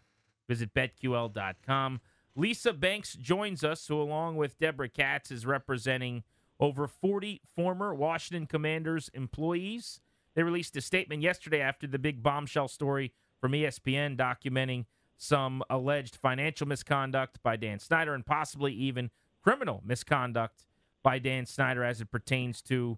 Visit 0.47 0.73
betql.com. 0.73 1.99
Lisa 2.38 2.71
Banks 2.71 3.15
joins 3.15 3.65
us, 3.65 3.86
who, 3.86 4.01
along 4.01 4.38
with 4.38 4.57
Debra 4.60 4.88
Katz, 4.88 5.29
is 5.29 5.45
representing 5.45 6.23
over 6.57 6.88
40 6.88 7.41
former 7.53 7.93
Washington 7.93 8.47
Commanders 8.47 9.10
employees. 9.13 9.99
They 10.33 10.43
released 10.43 10.77
a 10.77 10.81
statement 10.81 11.23
yesterday 11.23 11.60
after 11.60 11.86
the 11.86 11.99
big 11.99 12.23
bombshell 12.23 12.69
story 12.69 13.12
from 13.41 13.51
ESPN 13.51 14.15
documenting 14.15 14.86
some 15.17 15.63
alleged 15.69 16.15
financial 16.15 16.65
misconduct 16.65 17.43
by 17.43 17.57
Dan 17.57 17.79
Snyder 17.79 18.13
and 18.13 18.25
possibly 18.25 18.71
even 18.71 19.12
criminal 19.43 19.83
misconduct 19.86 20.63
by 21.03 21.19
Dan 21.19 21.45
Snyder 21.45 21.83
as 21.83 22.01
it 22.01 22.12
pertains 22.12 22.62
to 22.63 22.97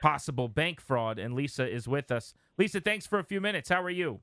possible 0.00 0.48
bank 0.48 0.80
fraud. 0.80 1.18
And 1.18 1.34
Lisa 1.34 1.68
is 1.68 1.86
with 1.86 2.10
us. 2.10 2.34
Lisa, 2.58 2.80
thanks 2.80 3.06
for 3.06 3.18
a 3.18 3.24
few 3.24 3.40
minutes. 3.40 3.68
How 3.68 3.82
are 3.82 3.90
you? 3.90 4.20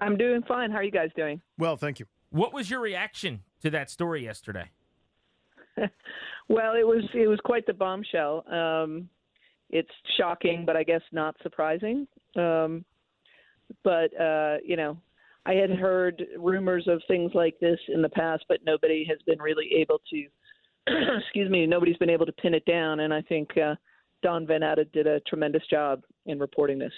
I'm 0.00 0.16
doing 0.16 0.42
fine. 0.46 0.70
How 0.70 0.78
are 0.78 0.82
you 0.82 0.90
guys 0.90 1.10
doing? 1.16 1.40
Well, 1.58 1.76
thank 1.76 2.00
you. 2.00 2.06
What 2.30 2.52
was 2.52 2.70
your 2.70 2.80
reaction 2.80 3.42
to 3.62 3.70
that 3.70 3.90
story 3.90 4.24
yesterday? 4.24 4.70
well, 6.48 6.74
it 6.74 6.86
was 6.86 7.04
it 7.14 7.28
was 7.28 7.38
quite 7.44 7.66
the 7.66 7.72
bombshell. 7.72 8.44
Um, 8.52 9.08
it's 9.70 9.90
shocking, 10.16 10.64
but 10.66 10.76
I 10.76 10.82
guess 10.82 11.02
not 11.12 11.36
surprising. 11.42 12.06
Um, 12.36 12.84
but 13.84 14.18
uh, 14.20 14.56
you 14.64 14.76
know, 14.76 14.98
I 15.44 15.54
had 15.54 15.70
heard 15.70 16.24
rumors 16.38 16.86
of 16.88 17.02
things 17.08 17.32
like 17.34 17.58
this 17.60 17.78
in 17.88 18.02
the 18.02 18.08
past, 18.08 18.44
but 18.48 18.58
nobody 18.64 19.04
has 19.08 19.18
been 19.26 19.38
really 19.40 19.70
able 19.76 20.00
to. 20.10 20.26
excuse 21.18 21.50
me, 21.50 21.66
nobody's 21.66 21.96
been 21.96 22.10
able 22.10 22.26
to 22.26 22.32
pin 22.32 22.54
it 22.54 22.64
down, 22.64 23.00
and 23.00 23.12
I 23.12 23.22
think 23.22 23.50
uh, 23.56 23.74
Don 24.22 24.46
Van 24.46 24.60
Natta 24.60 24.84
did 24.92 25.06
a 25.06 25.20
tremendous 25.20 25.62
job 25.68 26.02
in 26.26 26.38
reporting 26.38 26.78
this. 26.78 26.92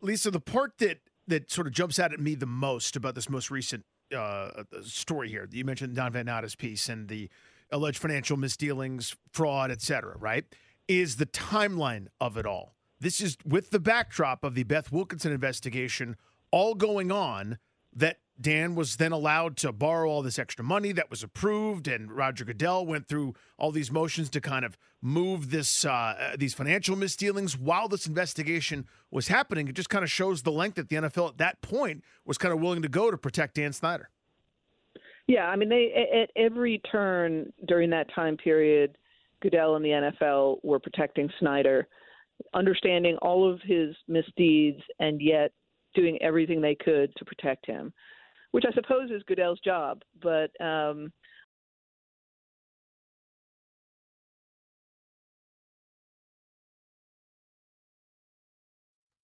Lisa, 0.00 0.30
the 0.30 0.40
part 0.40 0.78
that 0.78 0.98
that 1.26 1.50
sort 1.50 1.66
of 1.66 1.72
jumps 1.72 1.98
out 1.98 2.12
at 2.12 2.20
me 2.20 2.34
the 2.34 2.46
most 2.46 2.96
about 2.96 3.14
this 3.14 3.30
most 3.30 3.50
recent 3.50 3.84
uh, 4.14 4.64
story 4.82 5.28
here. 5.28 5.48
You 5.50 5.64
mentioned 5.64 5.96
Don 5.96 6.12
Van 6.12 6.26
Natta's 6.26 6.54
piece 6.54 6.88
and 6.88 7.08
the 7.08 7.30
alleged 7.70 7.98
financial 7.98 8.36
misdealings, 8.36 9.16
fraud, 9.32 9.70
et 9.70 9.80
cetera, 9.80 10.16
right? 10.18 10.44
Is 10.86 11.16
the 11.16 11.26
timeline 11.26 12.08
of 12.20 12.36
it 12.36 12.44
all. 12.44 12.74
This 13.00 13.20
is 13.20 13.36
with 13.44 13.70
the 13.70 13.80
backdrop 13.80 14.44
of 14.44 14.54
the 14.54 14.64
Beth 14.64 14.92
Wilkinson 14.92 15.32
investigation 15.32 16.16
all 16.50 16.74
going 16.74 17.10
on 17.10 17.58
that 17.94 18.18
Dan 18.40 18.74
was 18.74 18.96
then 18.96 19.12
allowed 19.12 19.56
to 19.58 19.72
borrow 19.72 20.10
all 20.10 20.22
this 20.22 20.38
extra 20.38 20.64
money 20.64 20.90
that 20.92 21.08
was 21.08 21.22
approved, 21.22 21.86
and 21.86 22.10
Roger 22.10 22.44
Goodell 22.44 22.84
went 22.84 23.06
through 23.06 23.34
all 23.58 23.70
these 23.70 23.92
motions 23.92 24.28
to 24.30 24.40
kind 24.40 24.64
of 24.64 24.76
move 25.00 25.50
this 25.50 25.84
uh, 25.84 25.90
uh 25.90 26.36
these 26.36 26.54
financial 26.54 26.96
misdealings 26.96 27.56
while 27.56 27.88
this 27.88 28.06
investigation 28.06 28.86
was 29.10 29.28
happening. 29.28 29.68
It 29.68 29.74
just 29.74 29.90
kind 29.90 30.02
of 30.02 30.10
shows 30.10 30.42
the 30.42 30.50
length 30.50 30.74
that 30.76 30.88
the 30.88 30.96
NFL 30.96 31.30
at 31.30 31.38
that 31.38 31.62
point 31.62 32.02
was 32.24 32.36
kind 32.36 32.52
of 32.52 32.60
willing 32.60 32.82
to 32.82 32.88
go 32.88 33.10
to 33.10 33.16
protect 33.16 33.54
Dan 33.54 33.72
Snyder. 33.72 34.10
Yeah, 35.26 35.46
I 35.46 35.56
mean, 35.56 35.68
they 35.68 36.08
at 36.22 36.30
every 36.36 36.82
turn 36.90 37.52
during 37.66 37.90
that 37.90 38.12
time 38.14 38.36
period, 38.36 38.98
Goodell 39.40 39.76
and 39.76 39.84
the 39.84 39.90
NFL 39.90 40.58
were 40.64 40.80
protecting 40.80 41.30
Snyder, 41.38 41.86
understanding 42.52 43.16
all 43.22 43.50
of 43.50 43.60
his 43.62 43.94
misdeeds, 44.08 44.82
and 44.98 45.22
yet 45.22 45.52
doing 45.94 46.20
everything 46.20 46.60
they 46.60 46.74
could 46.74 47.14
to 47.16 47.24
protect 47.24 47.66
him 47.66 47.92
which 48.54 48.64
I 48.64 48.72
suppose 48.72 49.10
is 49.10 49.20
Goodell's 49.26 49.58
job. 49.58 50.02
But 50.22 50.52
um, 50.64 51.12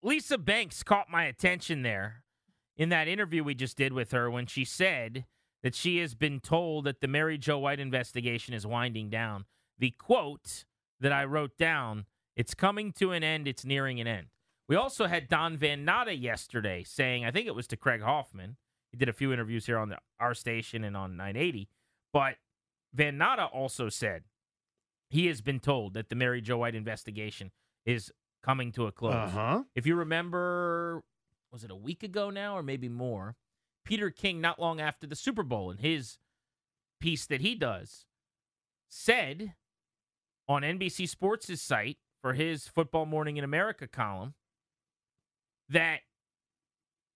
Lisa 0.02 0.36
Banks 0.36 0.82
caught 0.82 1.08
my 1.08 1.26
attention 1.26 1.82
there 1.82 2.24
in 2.76 2.88
that 2.88 3.06
interview 3.06 3.44
we 3.44 3.54
just 3.54 3.76
did 3.76 3.92
with 3.92 4.10
her 4.10 4.28
when 4.28 4.46
she 4.46 4.64
said 4.64 5.26
that 5.62 5.76
she 5.76 5.98
has 5.98 6.16
been 6.16 6.40
told 6.40 6.86
that 6.86 7.00
the 7.00 7.06
Mary 7.06 7.38
Jo 7.38 7.56
White 7.60 7.78
investigation 7.78 8.52
is 8.52 8.66
winding 8.66 9.10
down. 9.10 9.44
The 9.78 9.92
quote 9.92 10.64
that 10.98 11.12
I 11.12 11.24
wrote 11.24 11.56
down, 11.56 12.06
it's 12.34 12.54
coming 12.54 12.90
to 12.94 13.12
an 13.12 13.22
end, 13.22 13.46
it's 13.46 13.64
nearing 13.64 14.00
an 14.00 14.08
end. 14.08 14.26
We 14.70 14.76
also 14.76 15.06
had 15.08 15.28
Don 15.28 15.56
Van 15.56 15.84
Natta 15.84 16.16
yesterday 16.16 16.84
saying, 16.84 17.24
I 17.24 17.32
think 17.32 17.48
it 17.48 17.56
was 17.56 17.66
to 17.66 17.76
Craig 17.76 18.02
Hoffman, 18.02 18.56
he 18.92 18.96
did 18.96 19.08
a 19.08 19.12
few 19.12 19.32
interviews 19.32 19.66
here 19.66 19.76
on 19.76 19.88
the, 19.88 19.98
our 20.20 20.32
station 20.32 20.84
and 20.84 20.96
on 20.96 21.16
980. 21.16 21.68
But 22.12 22.36
Van 22.94 23.18
Natta 23.18 23.46
also 23.46 23.88
said 23.88 24.22
he 25.08 25.26
has 25.26 25.40
been 25.40 25.58
told 25.58 25.94
that 25.94 26.08
the 26.08 26.14
Mary 26.14 26.40
Jo 26.40 26.58
White 26.58 26.76
investigation 26.76 27.50
is 27.84 28.12
coming 28.44 28.70
to 28.70 28.86
a 28.86 28.92
close. 28.92 29.14
Uh-huh. 29.14 29.64
If 29.74 29.88
you 29.88 29.96
remember, 29.96 31.02
was 31.50 31.64
it 31.64 31.72
a 31.72 31.76
week 31.76 32.04
ago 32.04 32.30
now 32.30 32.56
or 32.56 32.62
maybe 32.62 32.88
more? 32.88 33.34
Peter 33.84 34.08
King, 34.10 34.40
not 34.40 34.60
long 34.60 34.80
after 34.80 35.04
the 35.04 35.16
Super 35.16 35.42
Bowl, 35.42 35.72
in 35.72 35.78
his 35.78 36.18
piece 37.00 37.26
that 37.26 37.40
he 37.40 37.56
does, 37.56 38.06
said 38.88 39.54
on 40.46 40.62
NBC 40.62 41.08
Sports' 41.08 41.60
site 41.60 41.98
for 42.22 42.34
his 42.34 42.68
Football 42.68 43.06
Morning 43.06 43.36
in 43.36 43.42
America 43.42 43.88
column 43.88 44.34
that 45.70 46.00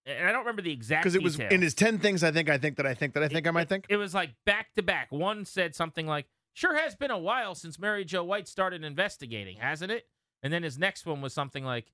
and 0.06 0.28
I 0.28 0.32
don't 0.32 0.40
remember 0.40 0.62
the 0.62 0.72
exact 0.72 1.02
because 1.02 1.14
it 1.14 1.22
was 1.22 1.38
in 1.38 1.62
his 1.62 1.74
ten 1.74 1.98
things. 1.98 2.22
I 2.22 2.30
think 2.30 2.50
I 2.50 2.58
think 2.58 2.76
that 2.76 2.86
I 2.86 2.94
think 2.94 3.14
that 3.14 3.22
I 3.22 3.28
think 3.28 3.46
it, 3.46 3.48
I 3.48 3.52
might 3.52 3.68
think 3.68 3.86
it 3.88 3.96
was 3.96 4.14
like 4.14 4.34
back 4.44 4.74
to 4.74 4.82
back. 4.82 5.10
One 5.10 5.44
said 5.44 5.74
something 5.74 6.06
like, 6.06 6.26
"Sure 6.52 6.76
has 6.76 6.94
been 6.94 7.10
a 7.10 7.18
while 7.18 7.54
since 7.54 7.78
Mary 7.78 8.04
Jo 8.04 8.22
White 8.22 8.46
started 8.46 8.84
investigating, 8.84 9.56
hasn't 9.58 9.90
it?" 9.90 10.06
And 10.42 10.52
then 10.52 10.62
his 10.62 10.78
next 10.78 11.06
one 11.06 11.22
was 11.22 11.32
something 11.32 11.64
like, 11.64 11.90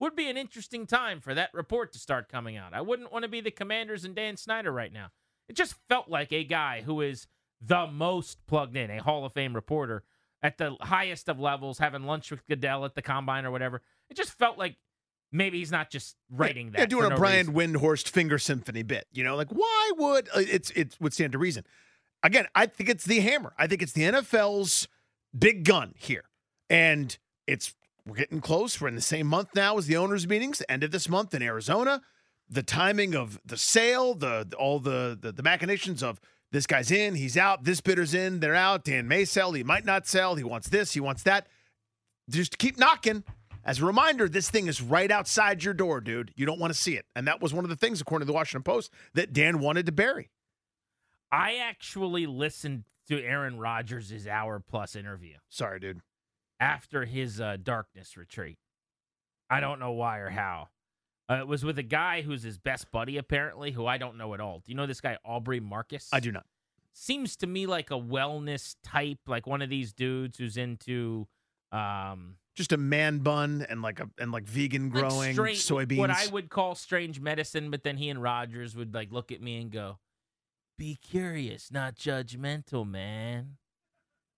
"Would 0.00 0.16
be 0.16 0.28
an 0.28 0.36
interesting 0.36 0.86
time 0.86 1.20
for 1.20 1.34
that 1.34 1.54
report 1.54 1.92
to 1.92 2.00
start 2.00 2.28
coming 2.28 2.56
out. 2.56 2.74
I 2.74 2.80
wouldn't 2.80 3.12
want 3.12 3.22
to 3.22 3.28
be 3.28 3.40
the 3.40 3.52
Commanders 3.52 4.04
and 4.04 4.14
Dan 4.14 4.36
Snyder 4.36 4.72
right 4.72 4.92
now." 4.92 5.12
It 5.48 5.54
just 5.54 5.76
felt 5.88 6.08
like 6.08 6.32
a 6.32 6.42
guy 6.42 6.82
who 6.82 7.00
is 7.00 7.28
the 7.60 7.86
most 7.86 8.44
plugged 8.46 8.76
in, 8.76 8.90
a 8.90 9.02
Hall 9.02 9.24
of 9.24 9.32
Fame 9.32 9.54
reporter 9.54 10.02
at 10.42 10.58
the 10.58 10.76
highest 10.80 11.28
of 11.28 11.38
levels, 11.38 11.78
having 11.78 12.02
lunch 12.02 12.32
with 12.32 12.46
Goodell 12.46 12.84
at 12.84 12.96
the 12.96 13.02
combine 13.02 13.44
or 13.44 13.52
whatever. 13.52 13.82
It 14.10 14.16
just 14.16 14.36
felt 14.36 14.58
like 14.58 14.76
maybe 15.32 15.58
he's 15.58 15.72
not 15.72 15.90
just 15.90 16.16
writing 16.30 16.70
that. 16.72 16.80
Yeah, 16.80 16.86
doing 16.86 17.06
a 17.06 17.10
no 17.10 17.16
Brian 17.16 17.52
reason. 17.52 17.74
Windhorst 17.74 18.08
finger 18.08 18.38
symphony 18.38 18.82
bit. 18.82 19.06
You 19.12 19.24
know, 19.24 19.36
like 19.36 19.50
why 19.50 19.92
would 19.96 20.28
uh, 20.28 20.40
it's 20.40 20.70
it 20.70 20.96
would 21.00 21.12
stand 21.12 21.32
to 21.32 21.38
reason. 21.38 21.64
Again, 22.22 22.46
I 22.54 22.66
think 22.66 22.88
it's 22.88 23.04
the 23.04 23.20
hammer. 23.20 23.52
I 23.58 23.66
think 23.66 23.82
it's 23.82 23.92
the 23.92 24.02
NFL's 24.02 24.88
big 25.36 25.64
gun 25.64 25.94
here, 25.96 26.24
and 26.70 27.16
it's 27.46 27.74
we're 28.06 28.16
getting 28.16 28.40
close. 28.40 28.80
We're 28.80 28.88
in 28.88 28.94
the 28.94 29.00
same 29.00 29.26
month 29.26 29.50
now 29.54 29.76
as 29.78 29.86
the 29.86 29.96
owners' 29.96 30.26
meetings. 30.26 30.62
End 30.68 30.82
of 30.84 30.90
this 30.90 31.08
month 31.08 31.34
in 31.34 31.42
Arizona. 31.42 32.02
The 32.48 32.62
timing 32.62 33.16
of 33.16 33.40
the 33.44 33.56
sale, 33.56 34.14
the, 34.14 34.46
the 34.48 34.56
all 34.56 34.78
the, 34.78 35.18
the 35.20 35.32
the 35.32 35.42
machinations 35.42 36.02
of 36.02 36.20
this 36.52 36.66
guy's 36.66 36.90
in, 36.90 37.16
he's 37.16 37.36
out, 37.36 37.64
this 37.64 37.80
bidder's 37.80 38.14
in, 38.14 38.40
they're 38.40 38.54
out. 38.54 38.84
Dan 38.84 39.08
may 39.08 39.24
sell, 39.24 39.52
he 39.52 39.64
might 39.64 39.84
not 39.84 40.06
sell. 40.06 40.36
He 40.36 40.44
wants 40.44 40.68
this, 40.68 40.92
he 40.92 41.00
wants 41.00 41.22
that. 41.24 41.48
Just 42.30 42.58
keep 42.58 42.78
knocking. 42.78 43.24
As 43.66 43.80
a 43.80 43.84
reminder, 43.84 44.28
this 44.28 44.48
thing 44.48 44.68
is 44.68 44.80
right 44.80 45.10
outside 45.10 45.64
your 45.64 45.74
door, 45.74 46.00
dude. 46.00 46.32
You 46.36 46.46
don't 46.46 46.60
want 46.60 46.72
to 46.72 46.78
see 46.78 46.96
it. 46.96 47.04
And 47.16 47.26
that 47.26 47.42
was 47.42 47.52
one 47.52 47.64
of 47.64 47.68
the 47.68 47.76
things, 47.76 48.00
according 48.00 48.24
to 48.24 48.30
the 48.30 48.34
Washington 48.34 48.62
Post, 48.62 48.92
that 49.14 49.32
Dan 49.32 49.58
wanted 49.58 49.86
to 49.86 49.92
bury. 49.92 50.30
I 51.32 51.56
actually 51.56 52.26
listened 52.26 52.84
to 53.08 53.20
Aaron 53.20 53.58
Rodgers' 53.58 54.26
hour 54.28 54.60
plus 54.60 54.94
interview. 54.94 55.34
Sorry, 55.48 55.80
dude. 55.80 56.00
After 56.60 57.04
his 57.04 57.40
uh, 57.40 57.56
darkness 57.60 58.16
retreat. 58.16 58.58
I 59.50 59.58
don't 59.58 59.80
know 59.80 59.92
why 59.92 60.18
or 60.18 60.30
how. 60.30 60.68
Uh, 61.28 61.34
it 61.40 61.48
was 61.48 61.64
with 61.64 61.76
a 61.78 61.82
guy 61.82 62.22
who's 62.22 62.44
his 62.44 62.58
best 62.58 62.92
buddy, 62.92 63.16
apparently, 63.16 63.72
who 63.72 63.84
I 63.84 63.98
don't 63.98 64.16
know 64.16 64.32
at 64.34 64.40
all. 64.40 64.58
Do 64.58 64.70
you 64.70 64.76
know 64.76 64.86
this 64.86 65.00
guy, 65.00 65.18
Aubrey 65.24 65.58
Marcus? 65.58 66.08
I 66.12 66.20
do 66.20 66.30
not. 66.30 66.46
Seems 66.92 67.34
to 67.38 67.48
me 67.48 67.66
like 67.66 67.90
a 67.90 67.98
wellness 67.98 68.76
type, 68.84 69.18
like 69.26 69.44
one 69.46 69.60
of 69.60 69.68
these 69.68 69.92
dudes 69.92 70.38
who's 70.38 70.56
into 70.56 71.26
um, 71.72 72.36
just 72.56 72.72
a 72.72 72.76
man 72.76 73.18
bun 73.18 73.64
and 73.68 73.82
like 73.82 74.00
a 74.00 74.10
and 74.18 74.32
like 74.32 74.44
vegan 74.44 74.88
growing 74.88 75.32
strange, 75.34 75.58
soybeans. 75.62 75.98
What 75.98 76.10
I 76.10 76.26
would 76.26 76.48
call 76.50 76.74
strange 76.74 77.20
medicine, 77.20 77.70
but 77.70 77.84
then 77.84 77.96
he 77.96 78.08
and 78.08 78.20
Rodgers 78.20 78.74
would 78.74 78.94
like 78.94 79.12
look 79.12 79.30
at 79.30 79.40
me 79.40 79.60
and 79.60 79.70
go, 79.70 79.98
be 80.78 80.96
curious, 80.96 81.70
not 81.70 81.94
judgmental, 81.94 82.88
man. 82.88 83.58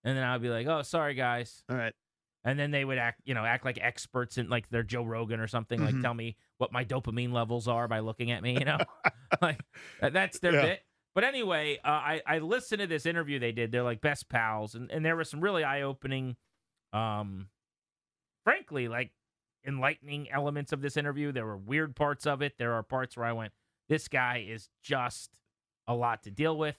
And 0.04 0.16
then 0.16 0.24
I'd 0.24 0.42
be 0.42 0.48
like, 0.48 0.66
oh, 0.66 0.82
sorry, 0.82 1.14
guys. 1.14 1.64
All 1.70 1.76
right. 1.76 1.94
And 2.44 2.58
then 2.58 2.70
they 2.70 2.84
would 2.84 2.98
act, 2.98 3.20
you 3.24 3.34
know, 3.34 3.44
act 3.44 3.64
like 3.64 3.78
experts 3.80 4.38
in 4.38 4.48
like 4.48 4.68
they're 4.70 4.82
Joe 4.84 5.02
Rogan 5.04 5.40
or 5.40 5.48
something. 5.48 5.80
Like 5.80 5.96
Mhm. 5.96 6.02
tell 6.02 6.14
me 6.14 6.36
what 6.58 6.72
my 6.72 6.84
dopamine 6.84 7.32
levels 7.32 7.66
are 7.68 7.88
by 7.88 7.98
looking 8.00 8.30
at 8.30 8.42
me. 8.42 8.58
You 8.58 8.64
know, 8.64 8.78
like 9.42 9.60
that's 10.00 10.38
their 10.40 10.54
Yeah. 10.54 10.60
bit. 10.62 10.80
But 11.14 11.24
anyway, 11.24 11.78
uh, 11.84 11.88
I 11.88 12.22
I 12.26 12.38
listened 12.38 12.80
to 12.80 12.86
this 12.86 13.04
interview 13.06 13.38
they 13.38 13.52
did. 13.52 13.72
They're 13.72 13.82
like 13.82 14.00
best 14.00 14.28
pals, 14.28 14.74
and 14.76 14.90
and 14.90 15.04
there 15.04 15.16
was 15.16 15.28
some 15.28 15.40
really 15.40 15.64
eye 15.64 15.82
opening, 15.82 16.36
um, 16.92 17.48
frankly, 18.48 18.88
like 18.88 19.10
enlightening 19.66 20.30
elements 20.30 20.72
of 20.72 20.80
this 20.80 20.96
interview. 20.96 21.32
There 21.32 21.44
were 21.44 21.56
weird 21.56 21.94
parts 21.94 22.26
of 22.26 22.40
it. 22.40 22.54
There 22.58 22.72
are 22.72 22.82
parts 22.82 23.16
where 23.16 23.26
I 23.26 23.32
went, 23.32 23.52
this 23.88 24.08
guy 24.08 24.46
is 24.48 24.70
just 24.82 25.30
a 25.86 25.94
lot 25.94 26.22
to 26.22 26.30
deal 26.30 26.56
with. 26.56 26.76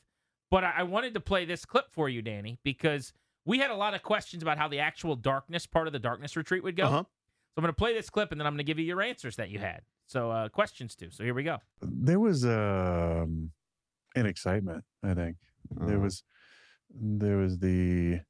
But 0.49 0.63
I, 0.63 0.73
I 0.77 0.83
wanted 0.83 1.13
to 1.13 1.19
play 1.19 1.45
this 1.45 1.65
clip 1.65 1.85
for 1.91 2.09
you, 2.09 2.23
Danny, 2.23 2.57
because 2.63 3.13
we 3.45 3.59
had 3.59 3.69
a 3.69 3.75
lot 3.75 3.93
of 3.93 4.01
questions 4.01 4.41
about 4.41 4.57
how 4.57 4.67
the 4.67 4.79
actual 4.79 5.15
darkness 5.15 5.67
part 5.67 5.85
of 5.85 5.93
the 5.93 5.99
darkness 5.99 6.35
retreat 6.35 6.63
would 6.63 6.75
go. 6.75 6.85
Uh-huh. 6.85 7.03
So 7.03 7.53
I'm 7.57 7.61
going 7.61 7.73
to 7.73 7.77
play 7.77 7.93
this 7.93 8.09
clip 8.09 8.31
and 8.31 8.41
then 8.41 8.47
I'm 8.47 8.53
going 8.53 8.59
to 8.59 8.63
give 8.63 8.79
you 8.79 8.85
your 8.85 9.01
answers 9.01 9.35
that 9.35 9.49
you 9.51 9.59
had. 9.59 9.81
So 10.07 10.31
uh, 10.31 10.49
questions 10.49 10.95
too. 10.95 11.09
So 11.11 11.23
here 11.23 11.35
we 11.35 11.43
go. 11.43 11.57
there 11.81 12.19
was 12.19 12.45
um 12.45 13.51
an 14.15 14.25
excitement 14.25 14.83
i 15.03 15.13
think 15.13 15.37
there 15.69 15.89
Uh-huh. 15.97 15.99
was 16.05 16.23
there 16.91 17.37
was 17.37 17.59
the 17.59 18.21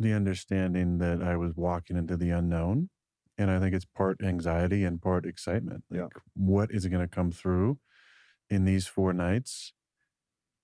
the 0.00 0.12
understanding 0.14 0.98
that 0.98 1.22
i 1.22 1.36
was 1.36 1.54
walking 1.56 1.96
into 1.96 2.16
the 2.16 2.30
unknown 2.30 2.90
and 3.38 3.50
i 3.50 3.60
think 3.60 3.74
it's 3.74 3.86
part 3.86 4.22
anxiety 4.22 4.84
and 4.84 5.02
part 5.02 5.26
excitement 5.26 5.84
like 5.90 6.00
Yeah. 6.00 6.08
what 6.34 6.70
is 6.72 6.86
going 6.88 7.02
to 7.06 7.08
come 7.14 7.32
through 7.32 7.78
in 8.50 8.64
these 8.64 8.86
four 8.86 9.12
nights 9.12 9.74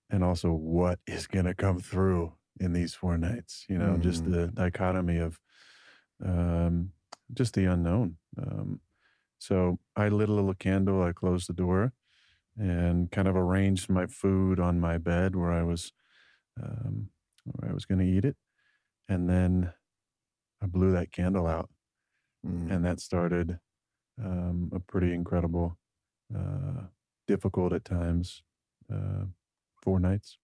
and 0.09 0.23
also 0.23 0.51
what 0.51 0.99
is 1.07 1.27
going 1.27 1.45
to 1.45 1.53
come 1.55 1.79
through 1.79 2.33
in 2.59 2.73
these 2.73 2.93
four 2.93 3.17
nights 3.17 3.65
you 3.69 3.77
know 3.77 3.97
just 3.97 4.23
Mhm. 4.23 4.31
the 4.31 4.47
dichotomy 4.47 5.17
of 5.17 5.39
um 6.25 6.91
just 7.33 7.53
the 7.53 7.65
unknown 7.65 8.17
um 8.41 8.81
so 9.39 9.79
I 9.95 10.09
lit 10.09 10.29
a 10.29 10.33
little 10.33 10.53
candle, 10.55 11.03
I 11.03 11.13
closed 11.13 11.49
the 11.49 11.53
door 11.53 11.93
and 12.57 13.11
kind 13.11 13.27
of 13.27 13.35
arranged 13.35 13.89
my 13.89 14.07
food 14.07 14.59
on 14.59 14.79
my 14.79 14.97
bed 14.97 15.35
where 15.35 15.51
I 15.51 15.63
was 15.63 15.93
um, 16.61 17.09
where 17.45 17.71
I 17.71 17.73
was 17.73 17.85
going 17.85 17.99
to 17.99 18.05
eat 18.05 18.25
it. 18.25 18.37
And 19.09 19.29
then 19.29 19.73
I 20.61 20.65
blew 20.65 20.91
that 20.91 21.11
candle 21.11 21.47
out 21.47 21.69
Mm. 22.45 22.71
and 22.71 22.85
that 22.85 22.99
started 22.99 23.59
um, 24.23 24.69
a 24.73 24.79
pretty 24.79 25.11
incredible 25.11 25.77
uh, 26.33 26.83
difficult 27.27 27.73
at 27.73 27.83
times 27.83 28.43
uh, 28.93 29.25
four 29.83 29.99
nights. 29.99 30.37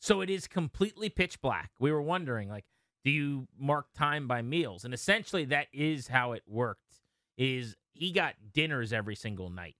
So 0.00 0.22
it 0.22 0.30
is 0.30 0.48
completely 0.48 1.10
pitch 1.10 1.40
black. 1.42 1.70
We 1.78 1.92
were 1.92 2.00
wondering, 2.02 2.48
like, 2.48 2.64
do 3.04 3.10
you 3.10 3.46
mark 3.58 3.92
time 3.94 4.26
by 4.26 4.40
meals? 4.40 4.84
And 4.84 4.94
essentially, 4.94 5.44
that 5.46 5.68
is 5.72 6.08
how 6.08 6.32
it 6.32 6.42
worked. 6.46 7.00
Is 7.36 7.76
he 7.92 8.10
got 8.10 8.34
dinners 8.52 8.92
every 8.92 9.14
single 9.16 9.50
night? 9.50 9.76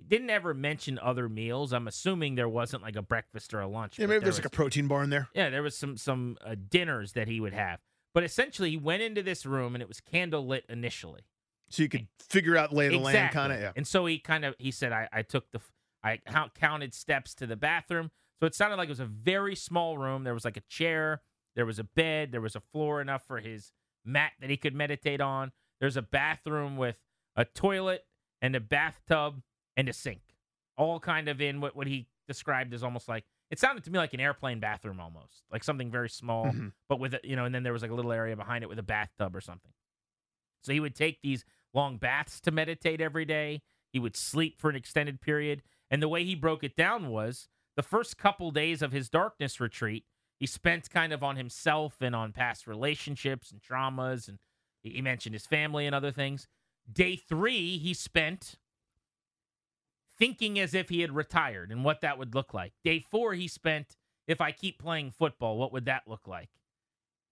He 0.00 0.06
didn't 0.06 0.30
ever 0.30 0.54
mention 0.54 0.98
other 0.98 1.28
meals. 1.28 1.72
I'm 1.72 1.86
assuming 1.86 2.34
there 2.34 2.48
wasn't 2.48 2.82
like 2.82 2.96
a 2.96 3.02
breakfast 3.02 3.52
or 3.52 3.60
a 3.60 3.68
lunch. 3.68 3.98
Yeah, 3.98 4.06
maybe 4.06 4.14
there 4.14 4.20
there's 4.20 4.38
like 4.38 4.46
a 4.46 4.50
protein 4.50 4.88
bar 4.88 5.02
in 5.02 5.10
there. 5.10 5.28
yeah, 5.34 5.50
there 5.50 5.62
was 5.62 5.76
some 5.76 5.96
some 5.96 6.38
uh, 6.44 6.54
dinners 6.68 7.12
that 7.12 7.28
he 7.28 7.40
would 7.40 7.52
have. 7.52 7.80
But 8.14 8.24
essentially, 8.24 8.70
he 8.70 8.76
went 8.76 9.02
into 9.02 9.22
this 9.22 9.46
room 9.46 9.74
and 9.74 9.82
it 9.82 9.88
was 9.88 10.00
candle 10.00 10.46
lit 10.46 10.64
initially. 10.68 11.20
So 11.68 11.82
you 11.82 11.88
could 11.88 12.08
figure 12.18 12.56
out 12.56 12.72
lay 12.72 12.86
of 12.86 12.92
the 12.92 12.98
land 12.98 13.32
kind 13.32 13.52
of. 13.52 13.60
Yeah. 13.60 13.72
And 13.76 13.86
so 13.86 14.06
he 14.06 14.18
kind 14.18 14.44
of 14.44 14.54
he 14.58 14.70
said, 14.70 14.92
I, 14.92 15.08
I 15.12 15.22
took 15.22 15.50
the 15.52 15.60
I 16.02 16.18
counted 16.54 16.94
steps 16.94 17.34
to 17.34 17.46
the 17.46 17.56
bathroom. 17.56 18.10
So 18.40 18.46
it 18.46 18.54
sounded 18.54 18.76
like 18.76 18.88
it 18.88 18.92
was 18.92 19.00
a 19.00 19.04
very 19.04 19.54
small 19.54 19.98
room. 19.98 20.24
There 20.24 20.34
was 20.34 20.44
like 20.44 20.56
a 20.56 20.62
chair, 20.68 21.20
there 21.56 21.66
was 21.66 21.78
a 21.78 21.84
bed, 21.84 22.32
there 22.32 22.40
was 22.40 22.56
a 22.56 22.62
floor 22.72 23.00
enough 23.00 23.22
for 23.26 23.38
his 23.38 23.72
mat 24.04 24.32
that 24.40 24.50
he 24.50 24.56
could 24.56 24.74
meditate 24.74 25.20
on. 25.20 25.52
There's 25.78 25.96
a 25.96 26.02
bathroom 26.02 26.76
with 26.76 26.96
a 27.36 27.44
toilet 27.44 28.06
and 28.40 28.56
a 28.56 28.60
bathtub 28.60 29.42
and 29.76 29.88
a 29.88 29.92
sink, 29.92 30.22
all 30.76 31.00
kind 31.00 31.28
of 31.28 31.40
in 31.40 31.60
what 31.60 31.74
what 31.76 31.86
he 31.86 32.06
described 32.28 32.72
as 32.74 32.82
almost 32.82 33.08
like 33.08 33.24
it 33.50 33.58
sounded 33.58 33.82
to 33.84 33.90
me 33.90 33.98
like 33.98 34.14
an 34.14 34.20
airplane 34.20 34.60
bathroom 34.60 35.00
almost, 35.00 35.42
like 35.50 35.64
something 35.64 35.90
very 35.90 36.08
small 36.08 36.46
Mhm. 36.46 36.72
but 36.88 37.00
with 37.00 37.14
a, 37.14 37.20
you 37.24 37.34
know, 37.34 37.44
and 37.44 37.54
then 37.54 37.62
there 37.64 37.72
was 37.72 37.82
like 37.82 37.90
a 37.90 37.94
little 37.94 38.12
area 38.12 38.36
behind 38.36 38.62
it 38.62 38.68
with 38.68 38.78
a 38.78 38.82
bathtub 38.84 39.34
or 39.34 39.40
something. 39.40 39.72
So 40.62 40.72
he 40.72 40.78
would 40.80 40.94
take 40.94 41.20
these 41.22 41.44
long 41.74 41.96
baths 41.96 42.40
to 42.42 42.50
meditate 42.50 43.00
every 43.00 43.24
day. 43.24 43.62
He 43.92 43.98
would 43.98 44.14
sleep 44.16 44.60
for 44.60 44.70
an 44.70 44.76
extended 44.76 45.20
period, 45.20 45.62
and 45.90 46.00
the 46.02 46.08
way 46.08 46.24
he 46.24 46.34
broke 46.36 46.62
it 46.62 46.76
down 46.76 47.08
was 47.08 47.48
the 47.76 47.82
first 47.82 48.16
couple 48.18 48.50
days 48.52 48.82
of 48.82 48.92
his 48.92 49.08
darkness 49.08 49.58
retreat, 49.58 50.04
he 50.38 50.46
spent 50.46 50.88
kind 50.90 51.12
of 51.12 51.22
on 51.24 51.36
himself 51.36 52.00
and 52.00 52.14
on 52.14 52.32
past 52.32 52.66
relationships 52.66 53.50
and 53.50 53.60
traumas, 53.60 54.28
and 54.28 54.38
he 54.82 55.02
mentioned 55.02 55.34
his 55.34 55.46
family 55.46 55.86
and 55.86 55.94
other 55.94 56.12
things. 56.12 56.46
Day 56.90 57.16
three, 57.16 57.78
he 57.78 57.92
spent 57.94 58.56
thinking 60.20 60.60
as 60.60 60.74
if 60.74 60.90
he 60.90 61.00
had 61.00 61.16
retired 61.16 61.72
and 61.72 61.82
what 61.82 62.02
that 62.02 62.18
would 62.18 62.34
look 62.34 62.54
like. 62.54 62.72
Day 62.84 63.04
four, 63.10 63.34
he 63.34 63.48
spent, 63.48 63.96
if 64.28 64.40
I 64.40 64.52
keep 64.52 64.78
playing 64.78 65.10
football, 65.10 65.56
what 65.56 65.72
would 65.72 65.86
that 65.86 66.02
look 66.06 66.28
like? 66.28 66.50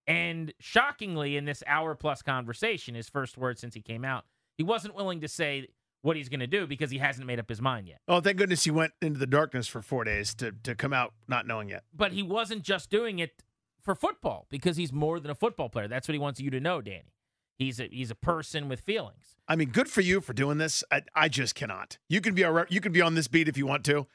And 0.07 0.51
shockingly, 0.59 1.37
in 1.37 1.45
this 1.45 1.63
hour 1.67 1.93
plus 1.93 2.23
conversation, 2.23 2.95
his 2.95 3.07
first 3.07 3.37
word 3.37 3.59
since 3.59 3.75
he 3.75 3.81
came 3.81 4.03
out, 4.03 4.25
he 4.57 4.63
wasn't 4.63 4.95
willing 4.95 5.21
to 5.21 5.27
say 5.27 5.67
what 6.01 6.17
he's 6.17 6.29
going 6.29 6.39
to 6.39 6.47
do 6.47 6.65
because 6.65 6.89
he 6.89 6.97
hasn't 6.97 7.27
made 7.27 7.39
up 7.39 7.47
his 7.47 7.61
mind 7.61 7.87
yet. 7.87 7.99
Oh, 8.07 8.21
thank 8.21 8.37
goodness 8.37 8.63
he 8.63 8.71
went 8.71 8.93
into 9.01 9.19
the 9.19 9.27
darkness 9.27 9.67
for 9.67 9.81
four 9.81 10.03
days 10.03 10.33
to 10.35 10.51
to 10.63 10.73
come 10.73 10.93
out 10.93 11.13
not 11.27 11.45
knowing 11.45 11.69
yet. 11.69 11.83
But 11.95 12.11
he 12.11 12.23
wasn't 12.23 12.63
just 12.63 12.89
doing 12.89 13.19
it 13.19 13.43
for 13.81 13.93
football 13.93 14.47
because 14.49 14.77
he's 14.77 14.91
more 14.91 15.19
than 15.19 15.29
a 15.29 15.35
football 15.35 15.69
player. 15.69 15.87
That's 15.87 16.07
what 16.07 16.13
he 16.13 16.19
wants 16.19 16.39
you 16.39 16.49
to 16.51 16.59
know, 16.59 16.81
Danny. 16.81 17.13
He's 17.59 17.79
a 17.79 17.87
he's 17.91 18.09
a 18.09 18.15
person 18.15 18.69
with 18.69 18.79
feelings. 18.79 19.35
I 19.47 19.55
mean, 19.57 19.69
good 19.69 19.89
for 19.89 19.99
you 20.01 20.21
for 20.21 20.31
doing 20.33 20.57
this. 20.57 20.83
I, 20.91 21.01
I 21.13 21.27
just 21.27 21.53
cannot. 21.55 21.97
You 22.07 22.21
can 22.21 22.33
be 22.33 22.41
a, 22.43 22.65
you 22.69 22.79
can 22.81 22.91
be 22.93 23.01
on 23.01 23.15
this 23.15 23.27
beat 23.27 23.47
if 23.49 23.57
you 23.57 23.67
want 23.67 23.83
to. 23.85 24.07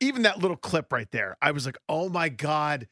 Even 0.00 0.22
that 0.22 0.38
little 0.38 0.56
clip 0.56 0.92
right 0.92 1.10
there, 1.10 1.36
I 1.42 1.50
was 1.50 1.66
like, 1.66 1.76
oh 1.88 2.08
my 2.08 2.28
god, 2.28 2.86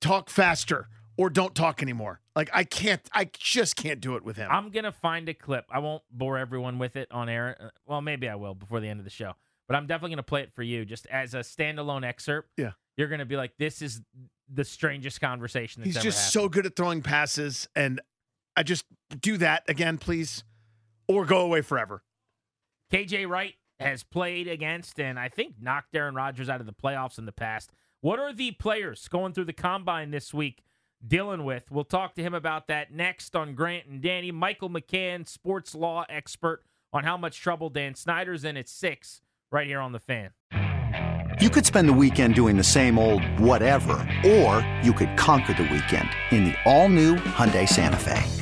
talk 0.00 0.30
faster 0.30 0.88
or 1.16 1.28
don't 1.28 1.54
talk 1.56 1.82
anymore. 1.82 2.20
Like 2.36 2.50
I 2.54 2.62
can't. 2.64 3.00
I 3.12 3.28
just 3.36 3.74
can't 3.74 4.00
do 4.00 4.14
it 4.14 4.24
with 4.24 4.36
him. 4.36 4.48
I'm 4.50 4.70
gonna 4.70 4.92
find 4.92 5.28
a 5.28 5.34
clip. 5.34 5.64
I 5.70 5.80
won't 5.80 6.02
bore 6.10 6.38
everyone 6.38 6.78
with 6.78 6.94
it 6.94 7.08
on 7.10 7.28
air. 7.28 7.56
Uh, 7.60 7.68
Well, 7.84 8.00
maybe 8.00 8.28
I 8.28 8.36
will 8.36 8.54
before 8.54 8.78
the 8.78 8.88
end 8.88 9.00
of 9.00 9.04
the 9.04 9.10
show. 9.10 9.32
But 9.66 9.76
I'm 9.76 9.86
definitely 9.88 10.10
gonna 10.14 10.22
play 10.22 10.42
it 10.42 10.52
for 10.54 10.62
you, 10.62 10.84
just 10.84 11.06
as 11.06 11.34
a 11.34 11.38
standalone 11.38 12.04
excerpt. 12.04 12.50
Yeah. 12.56 12.72
you're 12.96 13.08
gonna 13.08 13.24
be 13.26 13.36
like, 13.36 13.56
"This 13.58 13.82
is 13.82 14.02
the 14.48 14.64
strangest 14.64 15.20
conversation." 15.20 15.82
That's 15.82 15.96
He's 15.96 16.02
just 16.04 16.18
happened. 16.18 16.32
so 16.32 16.48
good 16.48 16.66
at 16.66 16.76
throwing 16.76 17.02
passes, 17.02 17.68
and 17.74 18.00
I 18.56 18.62
just 18.62 18.84
do 19.18 19.36
that 19.38 19.64
again, 19.68 19.98
please, 19.98 20.44
or 21.08 21.24
go 21.24 21.40
away 21.40 21.62
forever. 21.62 22.02
KJ 22.92 23.28
Wright 23.28 23.54
has 23.80 24.02
played 24.02 24.46
against 24.46 25.00
and 25.00 25.18
I 25.18 25.28
think 25.28 25.54
knocked 25.60 25.94
Aaron 25.94 26.14
Rodgers 26.14 26.48
out 26.48 26.60
of 26.60 26.66
the 26.66 26.72
playoffs 26.72 27.18
in 27.18 27.26
the 27.26 27.32
past. 27.32 27.72
What 28.00 28.18
are 28.18 28.32
the 28.32 28.50
players 28.52 29.08
going 29.08 29.32
through 29.32 29.46
the 29.46 29.52
combine 29.52 30.10
this 30.10 30.34
week 30.34 30.62
dealing 31.06 31.44
with? 31.44 31.70
We'll 31.70 31.84
talk 31.84 32.14
to 32.16 32.22
him 32.22 32.34
about 32.34 32.66
that 32.68 32.92
next 32.92 33.34
on 33.34 33.54
Grant 33.54 33.86
and 33.86 34.02
Danny. 34.02 34.30
Michael 34.30 34.68
McCann, 34.68 35.26
sports 35.26 35.74
law 35.74 36.04
expert 36.08 36.62
on 36.92 37.04
how 37.04 37.16
much 37.16 37.40
trouble 37.40 37.70
Dan 37.70 37.94
Snyder's 37.94 38.44
in 38.44 38.56
at 38.56 38.68
six, 38.68 39.22
right 39.50 39.66
here 39.66 39.80
on 39.80 39.92
the 39.92 40.00
fan. 40.00 40.30
You 41.40 41.48
could 41.48 41.64
spend 41.64 41.88
the 41.88 41.92
weekend 41.92 42.34
doing 42.34 42.56
the 42.56 42.64
same 42.64 42.98
old 42.98 43.24
whatever, 43.40 43.94
or 44.24 44.66
you 44.82 44.92
could 44.92 45.16
conquer 45.16 45.54
the 45.54 45.62
weekend 45.62 46.08
in 46.30 46.44
the 46.44 46.54
all-new 46.64 47.16
Hyundai 47.16 47.68
Santa 47.68 47.96
Fe. 47.96 48.41